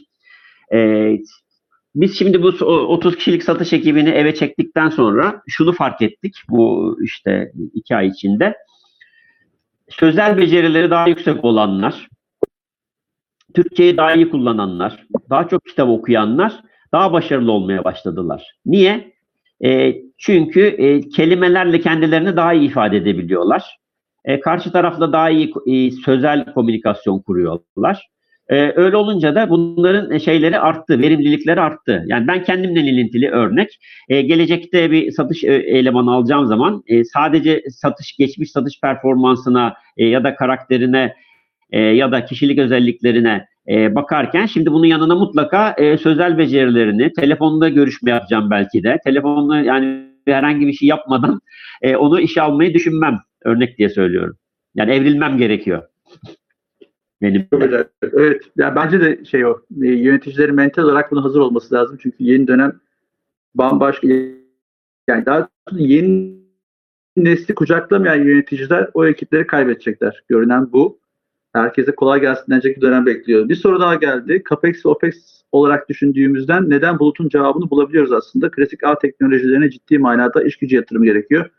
[0.73, 1.11] E,
[1.95, 6.97] biz şimdi bu o- 30 kişilik satış ekibini eve çektikten sonra şunu fark ettik bu
[7.03, 8.55] işte iki ay içinde.
[9.89, 12.07] Sözel becerileri daha yüksek olanlar,
[13.53, 16.61] Türkçeyi daha iyi kullananlar, daha çok kitap okuyanlar
[16.93, 18.43] daha başarılı olmaya başladılar.
[18.65, 19.13] Niye?
[19.65, 23.77] E, çünkü e, kelimelerle kendilerini daha iyi ifade edebiliyorlar.
[24.25, 28.07] E, karşı tarafla daha iyi e, sözel komünikasyon kuruyorlar.
[28.51, 32.03] E, öyle olunca da bunların şeyleri arttı, verimlilikleri arttı.
[32.07, 33.79] Yani ben kendimden ilintili örnek.
[34.09, 40.05] E, gelecekte bir satış e, elemanı alacağım zaman e, sadece satış geçmiş satış performansına e,
[40.05, 41.13] ya da karakterine
[41.71, 47.69] e, ya da kişilik özelliklerine e, bakarken şimdi bunun yanına mutlaka e, sözel becerilerini, telefonda
[47.69, 48.97] görüşme yapacağım belki de.
[49.03, 51.41] Telefonda yani herhangi bir şey yapmadan
[51.81, 53.19] e, onu işe almayı düşünmem.
[53.45, 54.37] Örnek diye söylüyorum.
[54.75, 55.83] Yani evrilmem gerekiyor.
[57.21, 57.85] Güzel.
[58.13, 58.43] Evet.
[58.57, 59.61] Ya bence de şey o.
[59.81, 61.97] e, Yöneticilerin mental olarak buna hazır olması lazım.
[62.01, 62.79] Çünkü yeni dönem
[63.55, 64.07] bambaşka
[65.07, 66.41] yani daha yeni
[67.17, 70.23] nesli kucaklamayan yöneticiler o ekipleri kaybedecekler.
[70.27, 71.01] Görünen bu.
[71.53, 73.49] Herkese kolay gelsin denecek bir dönem bekliyor.
[73.49, 74.43] Bir soru daha geldi.
[74.49, 75.15] CAPEX ve OPEX
[75.51, 78.51] olarak düşündüğümüzden neden bulutun cevabını bulabiliyoruz aslında.
[78.51, 81.49] Klasik ağ teknolojilerine ciddi manada iş gücü yatırım gerekiyor.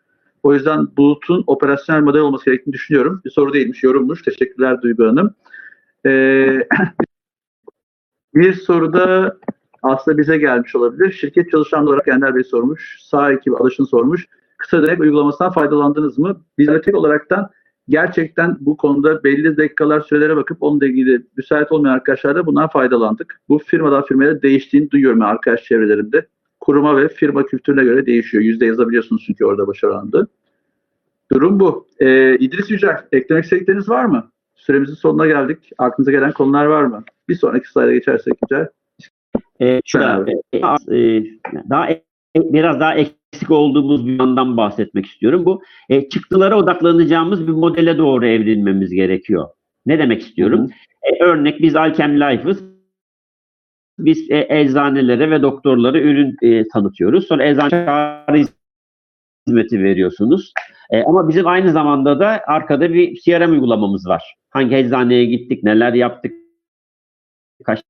[0.43, 3.21] O yüzden bulutun operasyonel model olması gerektiğini düşünüyorum.
[3.25, 4.23] Bir soru değilmiş, yorummuş.
[4.23, 5.35] Teşekkürler Duygu Hanım.
[6.07, 6.69] Ee,
[8.35, 9.37] bir soru da
[9.83, 11.13] aslında bize gelmiş olabilir.
[11.13, 12.99] Şirket çalışanları olarak Ender Bey sormuş.
[13.03, 14.27] Sağ ekibi alışın sormuş.
[14.59, 16.41] Kısa dönem uygulamasından faydalandınız mı?
[16.59, 17.51] Biz tek olaraktan
[17.89, 23.41] gerçekten bu konuda belli dakikalar sürelere bakıp onunla ilgili müsait olmayan arkadaşlar da bundan faydalandık.
[23.49, 26.27] Bu firmadan firmaya değiştiğini duyuyorum arkadaş çevrelerinde.
[26.63, 28.45] Kuruma ve firma kültürüne göre değişiyor.
[28.45, 30.27] Yüzde yazabiliyorsunuz çünkü orada başarı oranı.
[31.33, 31.87] Durum bu.
[32.01, 34.31] Ee, İdris Yücel, eklemek istedikleriniz var mı?
[34.55, 35.59] Süremizin sonuna geldik.
[35.79, 37.05] Aklınıza gelen konular var mı?
[37.29, 38.69] Bir sonraki slayda geçersek Yücel.
[39.61, 40.59] E, şurada, e,
[40.97, 41.25] e,
[41.71, 42.05] daha e-
[42.37, 45.45] biraz daha eksik olduğumuz bir yandan bahsetmek istiyorum.
[45.45, 49.49] Bu e, çıktılara odaklanacağımız bir modele doğru evrilmemiz gerekiyor.
[49.87, 50.71] Ne demek istiyorum?
[51.03, 52.72] E, örnek biz Alchem Life'ız.
[53.99, 57.27] Biz e, eczanelere ve doktorlara ürün e, tanıtıyoruz.
[57.27, 58.45] Sonra eczane
[59.47, 60.53] hizmeti veriyorsunuz.
[60.91, 64.35] E, ama bizim aynı zamanda da arkada bir CRM uygulamamız var.
[64.51, 66.33] Hangi eczaneye gittik, neler yaptık,
[67.65, 67.83] kaç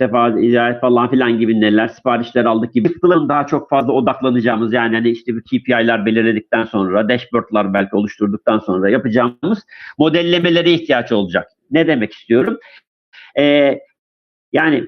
[0.00, 4.94] defa ziyaret falan filan gibi neler siparişler aldık gibi kısımların daha çok fazla odaklanacağımız yani
[4.94, 9.66] hani işte bu KPI'ler belirledikten sonra dashboardlar belki oluşturduktan sonra yapacağımız
[9.98, 11.48] modellemelere ihtiyaç olacak.
[11.70, 12.58] Ne demek istiyorum?
[13.38, 13.78] Ee,
[14.52, 14.86] yani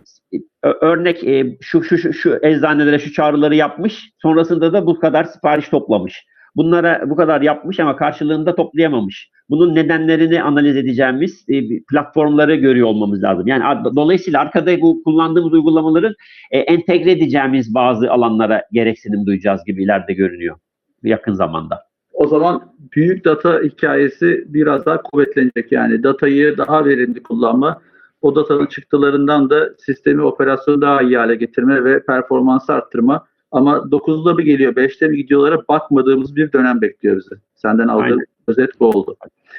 [0.63, 5.25] ö- örnek e, şu, şu şu şu eczanelere şu çağrıları yapmış sonrasında da bu kadar
[5.25, 6.25] sipariş toplamış.
[6.57, 9.31] Bunlara bu kadar yapmış ama karşılığında toplayamamış.
[9.51, 13.47] Bunun nedenlerini analiz edeceğimiz e, platformları görüyor olmamız lazım.
[13.47, 16.15] Yani ad- dolayısıyla arkada bu kullandığımız uygulamaların
[16.51, 20.57] e, entegre edeceğimiz bazı alanlara gereksinim duyacağız gibi ileride görünüyor
[21.03, 21.79] yakın zamanda.
[22.13, 25.73] O zaman büyük data hikayesi biraz daha kuvvetlenecek.
[25.73, 27.81] Yani datayı daha verimli kullanma,
[28.23, 33.27] o datanın çıktılarından da sistemi, operasyonu daha iyi hale getirme ve performansı arttırma.
[33.53, 37.41] Ama 9'da mı geliyor, 5'te mi gidiyorlara bakmadığımız bir dönem bekliyor bizi.
[37.55, 38.25] Senden aldığım Aynen.
[38.49, 39.17] özet bu oldu.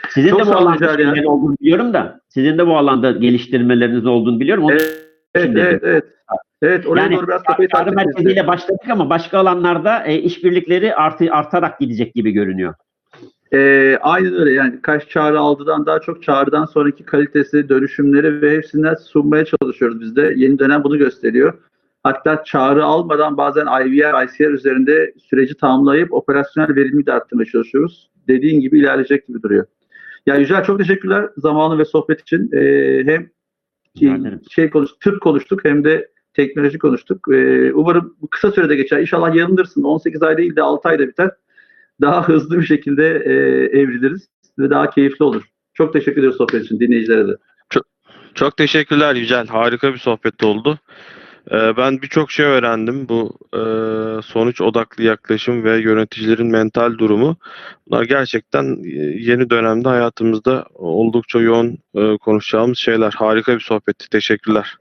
[0.09, 1.13] Sizin Çok de bu alanda Yücel ya.
[1.15, 4.63] şeyler olduğunu biliyorum da sizin de bu alanda geliştirmeleriniz olduğunu biliyorum.
[4.63, 4.73] Onun
[5.35, 5.57] Evet, dedim.
[5.57, 6.03] evet, evet.
[6.61, 7.91] Evet, oraya Yani doğru biraz kafayı de.
[7.91, 12.73] merkeziyle başladık ama başka alanlarda e, işbirlikleri artı, artarak gidecek gibi görünüyor.
[13.53, 18.95] Ee, aynen öyle yani kaç çağrı aldıdan daha çok çağrıdan sonraki kalitesi, dönüşümleri ve hepsinden
[18.95, 20.33] sunmaya çalışıyoruz biz de.
[20.35, 21.53] Yeni dönem bunu gösteriyor.
[22.03, 28.09] Hatta çağrı almadan bazen IVR, ICR üzerinde süreci tamamlayıp operasyonel verimliliği de arttırmaya çalışıyoruz.
[28.27, 29.65] Dediğin gibi ilerleyecek gibi duruyor.
[30.25, 32.49] Ya Yücel çok teşekkürler zamanı ve sohbet için.
[32.53, 33.29] Ee, hem
[34.19, 34.41] ederim.
[34.51, 37.27] şey konuş, tıp konuştuk hem de teknoloji konuştuk.
[37.33, 38.99] Ee, umarım bu kısa sürede geçer.
[38.99, 39.83] İnşallah yanılırsın.
[39.83, 41.31] 18 ay değil de 6 ayda biter.
[42.01, 43.33] Daha hızlı bir şekilde e,
[43.79, 44.27] evriliriz
[44.59, 45.43] ve daha keyifli olur.
[45.73, 47.31] Çok teşekkür ediyoruz sohbet için dinleyicilere de.
[48.35, 49.47] Çok teşekkürler Yücel.
[49.47, 50.79] Harika bir sohbet oldu.
[51.51, 53.09] Ee, ben birçok şey öğrendim.
[53.09, 53.61] Bu e,
[54.21, 57.37] sonuç odaklı yaklaşım ve yöneticilerin mental durumu.
[57.87, 58.89] Bunlar gerçekten e,
[59.19, 63.11] yeni dönemde hayatımızda oldukça yoğun e, konuşacağımız şeyler.
[63.11, 64.09] Harika bir sohbetti.
[64.09, 64.75] Teşekkürler.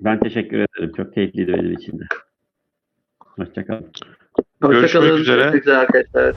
[0.00, 0.92] Ben teşekkür ederim.
[0.96, 2.04] Çok keyifliydi benim için de.
[3.20, 3.86] Hoşçakalın.
[4.62, 5.20] Hoşça Görüşmek kalın.
[5.20, 5.36] üzere.
[5.42, 6.34] Görüşmek üzere arkadaşlar.